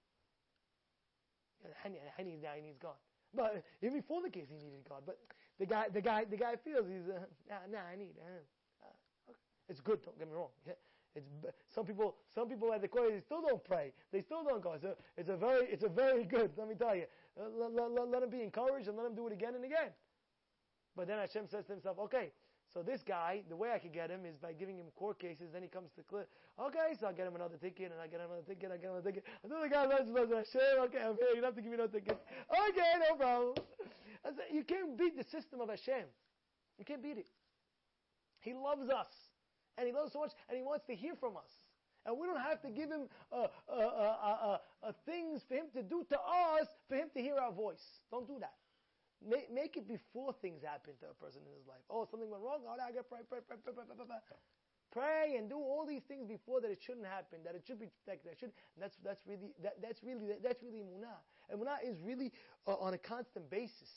And 1.84 2.28
he's 2.28 2.42
now 2.42 2.56
he's 2.56 2.78
gone. 2.78 2.98
But 3.34 3.62
even 3.82 4.00
before 4.00 4.22
the 4.22 4.30
case, 4.30 4.46
he 4.48 4.56
needed 4.56 4.80
God. 4.88 5.02
But 5.06 5.18
the 5.58 5.66
guy, 5.66 5.86
the 5.92 6.00
guy, 6.00 6.24
the 6.24 6.36
guy 6.36 6.56
feels 6.56 6.88
he's 6.88 7.08
uh, 7.08 7.20
nah, 7.48 7.62
nah, 7.70 7.84
I 7.92 7.96
need. 7.96 8.14
Uh, 8.18 8.42
uh, 8.82 9.30
okay. 9.30 9.38
It's 9.68 9.80
good. 9.80 10.02
Don't 10.02 10.18
get 10.18 10.28
me 10.28 10.34
wrong. 10.34 10.50
Yeah. 10.66 10.74
It's 11.14 11.28
some 11.68 11.84
people. 11.84 12.16
Some 12.34 12.48
people 12.48 12.72
at 12.72 12.80
the 12.80 12.88
court 12.88 13.10
they 13.10 13.20
still 13.20 13.42
don't 13.42 13.62
pray. 13.62 13.92
They 14.12 14.22
still 14.22 14.42
don't 14.42 14.62
go. 14.62 14.72
A, 14.72 14.94
it's 15.16 15.28
a 15.28 15.36
very, 15.36 15.66
it's 15.66 15.84
a 15.84 15.88
very 15.88 16.24
good. 16.24 16.50
Let 16.56 16.68
me 16.68 16.74
tell 16.74 16.96
you. 16.96 17.04
Let, 17.36 18.08
let 18.08 18.22
him 18.22 18.30
be 18.30 18.42
encouraged 18.42 18.88
and 18.88 18.96
let 18.96 19.06
him 19.06 19.14
do 19.14 19.26
it 19.26 19.32
again 19.32 19.54
and 19.54 19.64
again. 19.64 19.90
But 20.96 21.06
then 21.06 21.18
Hashem 21.18 21.46
says 21.48 21.64
to 21.66 21.72
himself, 21.72 21.98
okay, 21.98 22.30
so 22.72 22.82
this 22.82 23.02
guy, 23.02 23.42
the 23.48 23.56
way 23.56 23.72
I 23.74 23.78
could 23.78 23.92
get 23.92 24.10
him 24.10 24.24
is 24.24 24.36
by 24.36 24.52
giving 24.52 24.78
him 24.78 24.86
court 24.94 25.18
cases. 25.18 25.50
Then 25.52 25.62
he 25.62 25.68
comes 25.68 25.90
to 25.96 26.02
clear. 26.02 26.26
Okay, 26.54 26.94
so 27.00 27.08
I'll 27.08 27.12
get 27.12 27.26
him 27.26 27.34
another 27.34 27.56
ticket, 27.56 27.90
and 27.90 28.00
I 28.00 28.06
get 28.06 28.20
him 28.20 28.30
another 28.30 28.46
ticket. 28.46 28.70
I 28.70 28.76
get 28.76 28.86
him 28.86 28.92
another 28.92 29.10
ticket. 29.10 29.24
Then 29.42 29.60
the 29.60 29.68
guy 29.68 29.86
runs 29.86 30.06
Hashem, 30.06 30.78
okay, 30.86 31.02
I'm 31.02 31.16
here. 31.18 31.34
You 31.34 31.42
don't 31.42 31.50
have 31.50 31.56
to 31.56 31.62
give 31.62 31.72
me 31.72 31.78
no 31.78 31.88
ticket. 31.88 32.18
Okay, 32.46 32.92
no 33.10 33.16
problem. 33.16 33.54
I 34.24 34.28
said, 34.28 34.54
you 34.54 34.62
can't 34.62 34.96
beat 34.96 35.16
the 35.18 35.24
system 35.24 35.60
of 35.60 35.68
Hashem. 35.68 36.06
You 36.78 36.84
can't 36.84 37.02
beat 37.02 37.18
it. 37.18 37.26
He 38.40 38.54
loves 38.54 38.88
us, 38.88 39.12
and 39.76 39.86
he 39.86 39.92
loves 39.92 40.12
so 40.12 40.20
much, 40.20 40.30
and 40.48 40.56
he 40.56 40.62
wants 40.62 40.86
to 40.86 40.94
hear 40.94 41.14
from 41.18 41.36
us. 41.36 41.50
And 42.06 42.16
we 42.18 42.26
don't 42.26 42.40
have 42.40 42.62
to 42.62 42.70
give 42.70 42.88
him 42.88 43.08
uh, 43.32 43.48
uh, 43.68 43.74
uh, 43.74 44.58
uh 44.82 44.92
things 45.04 45.42
for 45.48 45.54
him 45.54 45.66
to 45.74 45.82
do 45.82 46.06
to 46.08 46.16
us 46.16 46.66
for 46.88 46.94
him 46.94 47.08
to 47.14 47.20
hear 47.20 47.36
our 47.36 47.52
voice. 47.52 47.82
Don't 48.10 48.26
do 48.26 48.38
that. 48.40 48.54
Make, 49.20 49.52
make 49.52 49.76
it 49.76 49.86
before 49.86 50.32
things 50.40 50.64
happen 50.64 50.96
to 51.00 51.12
a 51.12 51.16
person 51.20 51.44
in 51.44 51.52
his 51.52 51.68
life. 51.68 51.84
Oh, 51.92 52.08
something 52.10 52.30
went 52.30 52.42
wrong. 52.42 52.64
Oh, 52.64 52.72
I 52.72 52.92
got 52.92 53.08
pray, 53.08 53.20
pray, 53.28 53.44
pray, 53.46 53.60
pray, 53.60 53.72
pray, 53.76 53.84
pray, 53.84 54.06
pray. 54.08 54.40
Pray 54.90 55.36
and 55.38 55.48
do 55.48 55.54
all 55.54 55.86
these 55.86 56.02
things 56.08 56.26
before 56.26 56.60
that 56.60 56.70
it 56.70 56.80
shouldn't 56.84 57.06
happen, 57.06 57.38
that 57.44 57.54
it 57.54 57.62
should 57.64 57.78
be 57.78 57.86
that, 58.06 58.24
that 58.24 58.34
should. 58.40 58.50
that's 58.74 58.96
that's 59.04 59.20
really 59.24 59.54
that, 59.62 59.78
that's 59.80 60.02
really 60.02 60.34
that's 60.42 60.60
really 60.64 60.82
munah. 60.82 61.20
And 61.48 61.60
munah 61.60 61.78
is 61.86 62.00
really 62.02 62.32
uh, 62.66 62.74
on 62.74 62.94
a 62.94 62.98
constant 62.98 63.48
basis, 63.50 63.92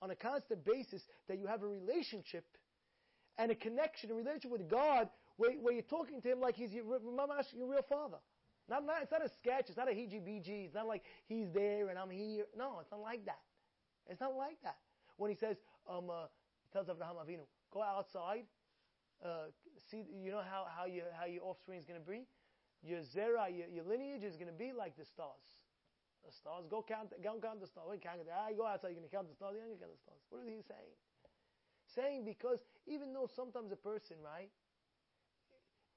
on 0.00 0.10
a 0.10 0.16
constant 0.16 0.64
basis 0.64 1.02
that 1.28 1.38
you 1.38 1.46
have 1.46 1.62
a 1.62 1.66
relationship 1.66 2.46
and 3.36 3.50
a 3.50 3.54
connection, 3.54 4.10
a 4.10 4.14
relationship 4.14 4.50
with 4.50 4.70
God, 4.70 5.10
where, 5.36 5.52
where 5.52 5.74
you're 5.74 5.82
talking 5.82 6.22
to 6.22 6.32
Him 6.32 6.40
like 6.40 6.54
He's 6.54 6.72
your, 6.72 6.84
your 6.84 7.68
real 7.68 7.84
Father. 7.88 8.18
Not, 8.68 8.84
not, 8.84 9.02
it's 9.02 9.12
not 9.12 9.24
a 9.24 9.30
sketch. 9.40 9.66
It's 9.68 9.76
not 9.76 9.88
a 9.88 9.92
heebie-jeebie. 9.92 10.66
It's 10.66 10.74
not 10.74 10.88
like 10.88 11.02
He's 11.26 11.46
there 11.54 11.88
and 11.88 11.98
I'm 11.98 12.10
here. 12.10 12.44
No, 12.56 12.78
it's 12.80 12.90
not 12.90 13.00
like 13.00 13.24
that. 13.26 13.38
It's 14.08 14.20
not 14.20 14.34
like 14.36 14.60
that. 14.62 14.76
When 15.16 15.30
he 15.30 15.36
says, 15.36 15.56
um, 15.88 16.10
uh, 16.10 16.26
tells 16.72 16.88
Abraham 16.88 17.16
Avinu, 17.16 17.46
go 17.72 17.82
outside, 17.82 18.44
uh, 19.24 19.48
see, 19.90 20.04
you 20.12 20.30
know 20.30 20.42
how, 20.44 20.66
how, 20.68 20.84
you, 20.86 21.02
how 21.18 21.26
your 21.26 21.42
offspring 21.44 21.78
is 21.78 21.84
going 21.84 22.00
to 22.00 22.06
be? 22.06 22.26
Your 22.82 23.00
zera, 23.00 23.48
your, 23.48 23.66
your 23.68 23.84
lineage 23.84 24.22
is 24.22 24.36
going 24.36 24.52
to 24.52 24.56
be 24.56 24.72
like 24.72 24.96
the 24.96 25.04
stars. 25.04 25.64
The 26.24 26.32
stars, 26.32 26.66
go 26.68 26.84
count, 26.86 27.14
go 27.22 27.38
count 27.40 27.60
the 27.60 27.66
stars. 27.66 27.86
Count 28.02 28.20
it. 28.20 28.28
Ah, 28.28 28.50
go 28.56 28.66
outside, 28.66 28.90
you're 28.90 29.00
going 29.00 29.08
to 29.08 29.14
count 29.14 29.28
the 29.28 29.34
stars. 29.34 29.54
You're 29.54 29.64
going 29.64 29.78
to 29.78 29.82
count 29.82 29.94
the 29.94 30.02
stars. 30.02 30.20
What 30.28 30.42
is 30.42 30.48
he 30.50 30.60
saying? 30.66 30.94
Saying 31.86 32.24
because 32.26 32.58
even 32.86 33.14
though 33.14 33.30
sometimes 33.30 33.70
a 33.70 33.78
person, 33.78 34.18
right, 34.22 34.50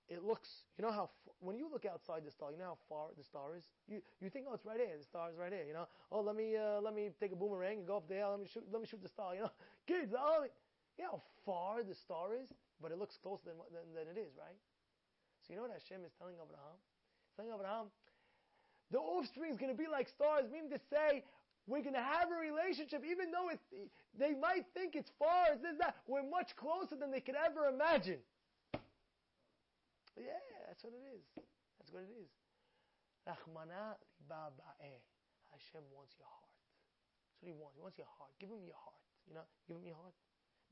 it 0.09 0.25
looks, 0.25 0.49
you 0.77 0.83
know 0.83 0.91
how, 0.91 1.09
when 1.39 1.55
you 1.55 1.69
look 1.71 1.85
outside 1.85 2.25
the 2.25 2.31
star, 2.31 2.51
you 2.51 2.57
know 2.57 2.73
how 2.73 2.81
far 2.89 3.07
the 3.17 3.23
star 3.23 3.55
is? 3.55 3.63
You, 3.87 4.01
you 4.19 4.29
think, 4.29 4.45
oh, 4.49 4.53
it's 4.53 4.65
right 4.65 4.77
here, 4.77 4.97
the 4.97 5.05
star 5.05 5.29
is 5.29 5.37
right 5.37 5.53
here, 5.53 5.63
you 5.65 5.73
know? 5.73 5.87
Oh, 6.11 6.21
let 6.21 6.35
me, 6.35 6.57
uh, 6.57 6.81
let 6.81 6.95
me 6.95 7.09
take 7.19 7.31
a 7.31 7.35
boomerang 7.35 7.85
and 7.85 7.87
go 7.87 7.97
up 7.97 8.09
there, 8.09 8.27
let 8.27 8.39
me 8.39 8.49
shoot, 8.51 8.65
let 8.73 8.81
me 8.81 8.87
shoot 8.87 9.01
the 9.01 9.09
star, 9.09 9.35
you 9.35 9.45
know? 9.45 9.53
Kids, 9.87 10.13
oh, 10.17 10.49
you 10.97 11.05
know 11.05 11.21
how 11.21 11.21
far 11.45 11.83
the 11.83 11.95
star 11.95 12.33
is? 12.33 12.49
But 12.81 12.91
it 12.91 12.97
looks 12.97 13.17
closer 13.21 13.53
than, 13.53 13.61
than, 13.69 13.85
than 13.93 14.05
it 14.09 14.17
is, 14.19 14.33
right? 14.33 14.57
So 15.45 15.53
you 15.53 15.55
know 15.61 15.69
what 15.69 15.77
Hashem 15.77 16.01
is 16.03 16.11
telling 16.17 16.35
Abraham? 16.41 16.77
He's 17.29 17.35
telling 17.37 17.53
Abraham, 17.53 17.93
the 18.91 18.99
offspring 18.99 19.51
is 19.51 19.57
going 19.57 19.71
to 19.71 19.77
be 19.77 19.87
like 19.87 20.09
stars, 20.09 20.49
meaning 20.51 20.73
to 20.73 20.81
say, 20.89 21.23
We're 21.67 21.85
going 21.85 21.95
to 21.95 22.01
have 22.01 22.33
a 22.33 22.39
relationship, 22.39 23.05
even 23.05 23.29
though 23.29 23.53
it's, 23.53 23.61
they 24.17 24.33
might 24.33 24.65
think 24.73 24.97
it's 24.97 25.11
far, 25.19 25.53
it's 25.53 25.61
this, 25.61 25.77
that. 25.79 25.95
We're 26.07 26.25
much 26.25 26.55
closer 26.57 26.97
than 26.97 27.11
they 27.11 27.21
could 27.21 27.37
ever 27.37 27.69
imagine. 27.69 28.19
Yeah, 30.19 30.67
that's 30.67 30.83
what 30.83 30.91
it 30.91 31.05
is. 31.15 31.23
That's 31.79 31.91
what 31.95 32.03
it 32.03 32.11
is. 32.11 32.27
Rahmana 33.23 33.95
Hashem 34.27 35.83
wants 35.95 36.15
your 36.19 36.27
heart. 36.27 36.51
That's 37.31 37.39
what 37.39 37.49
He 37.49 37.55
wants. 37.55 37.75
He 37.79 37.81
wants 37.81 37.97
your 37.97 38.11
heart. 38.19 38.31
Give 38.39 38.51
Him 38.51 38.67
your 38.67 38.75
heart. 38.75 38.99
You 39.27 39.33
know, 39.39 39.47
give 39.67 39.79
Him 39.79 39.87
your 39.87 39.95
heart. 39.95 40.15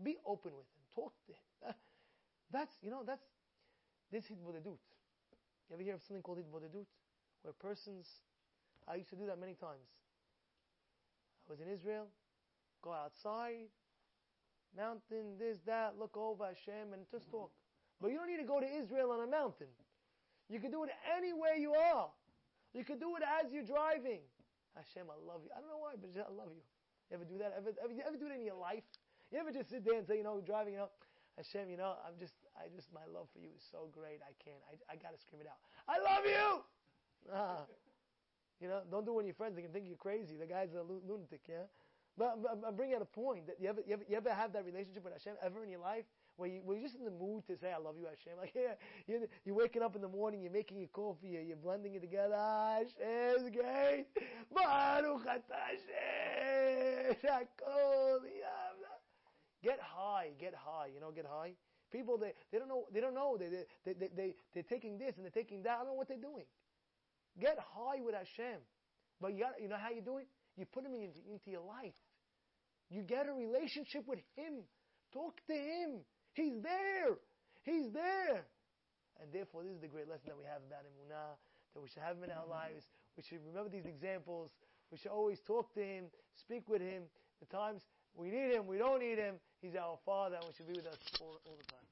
Be 0.03 0.19
open 0.27 0.51
with 0.51 0.67
Him. 0.67 0.83
Talk 0.91 1.13
to 1.27 1.33
Him. 1.33 1.75
That's, 2.51 2.75
you 2.81 2.89
know, 2.89 3.03
that's, 3.05 3.27
this 4.10 4.23
hitbodedut. 4.23 4.79
You 5.67 5.73
ever 5.73 5.83
hear 5.83 5.95
of 5.95 6.01
something 6.01 6.23
called 6.23 6.39
hitbodedut? 6.39 6.88
Where 7.41 7.53
persons, 7.60 8.07
I 8.88 8.95
used 8.95 9.10
to 9.10 9.17
do 9.17 9.25
that 9.27 9.38
many 9.38 9.53
times. 9.53 9.83
I 11.47 11.51
was 11.51 11.60
in 11.60 11.67
Israel, 11.67 12.07
go 12.81 12.93
outside, 12.93 13.67
mountain, 14.75 15.36
this, 15.38 15.60
that, 15.65 15.99
look 15.99 16.15
over 16.15 16.45
Hashem, 16.45 16.93
and 16.93 17.03
just 17.12 17.29
talk. 17.29 17.51
But 18.01 18.12
you 18.12 18.17
don't 18.17 18.29
need 18.29 18.41
to 18.41 18.47
go 18.47 18.60
to 18.60 18.69
Israel 18.69 19.12
on 19.12 19.21
a 19.25 19.29
mountain. 19.29 19.71
You 20.49 20.60
can 20.60 20.71
do 20.71 20.83
it 20.83 20.91
anywhere 21.17 21.55
you 21.55 21.73
are. 21.73 22.10
You 22.73 22.86
can 22.86 22.99
do 22.99 23.15
it 23.17 23.23
as 23.25 23.51
you're 23.51 23.65
driving. 23.65 24.21
Hashem, 24.75 25.10
I 25.10 25.17
love 25.25 25.41
you. 25.43 25.49
I 25.51 25.60
don't 25.60 25.69
know 25.69 25.81
why, 25.81 25.97
but 25.97 26.13
I 26.13 26.29
love 26.29 26.53
you. 26.53 26.62
You 27.10 27.17
ever 27.17 27.25
do 27.25 27.38
that? 27.39 27.57
Ever, 27.57 27.73
ever, 27.83 27.93
you 27.93 28.03
ever 28.05 28.17
do 28.17 28.27
it 28.27 28.36
in 28.38 28.45
your 28.45 28.60
life? 28.60 28.86
You 29.31 29.39
ever 29.39 29.51
just 29.51 29.69
sit 29.69 29.83
there 29.83 29.97
and 29.97 30.05
say, 30.05 30.17
you 30.17 30.23
know, 30.23 30.39
driving, 30.39 30.77
you 30.77 30.86
know, 30.86 30.93
Hashem, 31.36 31.69
you 31.69 31.77
know, 31.77 31.97
I'm 32.05 32.17
just, 32.19 32.33
I 32.57 32.69
just, 32.73 32.93
my 32.93 33.05
love 33.10 33.27
for 33.33 33.39
you 33.39 33.49
is 33.55 33.63
so 33.71 33.89
great. 33.91 34.21
I 34.21 34.33
can't, 34.41 34.62
I, 34.69 34.93
I 34.93 34.95
gotta 34.95 35.17
scream 35.17 35.41
it 35.41 35.47
out. 35.47 35.60
I 35.88 35.97
love 35.99 36.25
you! 36.25 36.63
Ah. 37.33 37.65
You 38.62 38.69
know, 38.69 38.81
don't 38.89 39.03
do 39.03 39.12
it 39.12 39.15
when 39.15 39.25
your 39.25 39.36
friends 39.36 39.55
they 39.55 39.62
can 39.62 39.71
think 39.71 39.86
you're 39.86 39.97
crazy. 39.97 40.38
The 40.38 40.45
guy's 40.45 40.73
a 40.73 40.81
lunatic, 40.81 41.41
yeah? 41.49 41.67
But 42.17 42.39
I'm, 42.49 42.63
I'm 42.65 42.75
bringing 42.75 42.95
out 42.95 43.01
a 43.01 43.05
point 43.05 43.47
that 43.47 43.57
you 43.60 43.67
ever, 43.67 43.81
you 43.86 43.93
ever, 43.93 44.03
you 44.07 44.15
ever 44.15 44.33
have 44.33 44.53
that 44.53 44.65
relationship 44.65 45.03
with 45.03 45.12
Hashem 45.12 45.36
ever 45.43 45.62
in 45.63 45.69
your 45.69 45.81
life? 45.81 46.05
Where, 46.38 46.50
you, 46.50 46.62
you're 46.65 46.82
just 46.82 46.95
in 46.95 47.04
the 47.04 47.12
mood 47.12 47.45
to 47.47 47.58
say, 47.58 47.71
I 47.76 47.80
love 47.80 47.95
you, 48.00 48.06
Hashem. 48.06 48.38
Like, 48.39 48.54
yeah, 48.56 48.76
you're, 49.08 49.21
you're 49.43 49.56
waking 49.56 49.82
up 49.82 49.95
in 49.95 50.02
the 50.02 50.08
morning, 50.08 50.41
you're 50.41 50.52
making 50.52 50.78
your 50.78 50.89
coffee, 50.89 51.30
you're, 51.30 51.41
you're 51.41 51.58
blending 51.58 51.95
it 51.95 52.02
together. 52.02 52.36
Ah, 52.38 52.78
Hashem's 52.78 53.50
great. 53.50 54.06
Baruch 54.54 55.26
Hashem. 55.26 55.47
Get 59.63 59.80
high, 59.82 60.30
get 60.39 60.54
high, 60.54 60.88
you 60.93 61.02
know, 61.02 61.12
get 61.12 61.26
high. 61.26 61.54
People, 61.91 62.17
they, 62.17 62.34
they 62.52 62.60
don't 62.60 62.69
know, 62.69 62.86
they 62.93 63.02
don't 63.02 63.15
know, 63.15 63.38
they, 63.39 63.50
they, 63.86 63.93
they, 63.93 64.10
they, 64.15 64.36
they're 64.54 64.63
taking 64.63 64.97
this 64.97 65.15
and 65.17 65.26
they're 65.26 65.32
taking 65.32 65.63
that. 65.63 65.71
I 65.71 65.78
don't 65.80 65.88
know 65.88 65.93
what 65.93 66.08
they're 66.08 66.17
doing. 66.17 66.45
Get 67.39 67.58
high 67.60 68.02
with 68.02 68.13
Hashem. 68.13 68.60
But 69.19 69.34
you, 69.34 69.39
got, 69.39 69.62
you 69.62 69.67
know 69.67 69.78
how 69.82 69.89
you 69.89 70.02
do 70.02 70.17
it? 70.17 70.28
You 70.58 70.65
put 70.65 70.86
him 70.86 70.93
into, 70.93 71.19
into 71.30 71.50
your 71.50 71.65
life. 71.65 71.95
You 72.89 73.02
get 73.02 73.28
a 73.28 73.34
relationship 73.34 74.04
with 74.08 74.19
him. 74.36 74.63
Talk 75.13 75.39
to 75.47 75.54
him. 75.54 76.02
He's 76.38 76.62
there. 76.62 77.17
He's 77.65 77.89
there. 77.91 78.45
And 79.17 79.34
therefore, 79.34 79.63
this 79.63 79.73
is 79.73 79.82
the 79.82 79.89
great 79.89 80.08
lesson 80.08 80.30
that 80.30 80.38
we 80.38 80.45
have 80.45 80.62
about 80.62 80.86
Emunah, 80.86 81.34
that 81.73 81.82
we 81.82 81.89
should 81.89 82.06
have 82.06 82.15
him 82.15 82.26
in 82.26 82.30
our 82.30 82.45
lives. 82.45 82.86
We 83.17 83.23
should 83.23 83.41
remember 83.41 83.73
these 83.73 83.89
examples. 83.89 84.52
We 84.91 85.00
should 85.00 85.10
always 85.10 85.41
talk 85.41 85.73
to 85.73 85.82
him, 85.82 86.06
speak 86.38 86.69
with 86.69 86.82
him. 86.82 87.10
The 87.41 87.50
times 87.50 87.82
we 88.13 88.30
need 88.30 88.54
him, 88.54 88.67
we 88.67 88.78
don't 88.78 89.02
need 89.02 89.17
him. 89.17 89.41
He's 89.62 89.76
our 89.76 89.97
Father, 90.06 90.38
and 90.38 90.45
we 90.45 90.54
should 90.54 90.67
be 90.67 90.78
with 90.78 90.86
us 90.86 91.02
all, 91.19 91.41
all 91.50 91.58
the 91.58 91.65
time. 91.65 91.87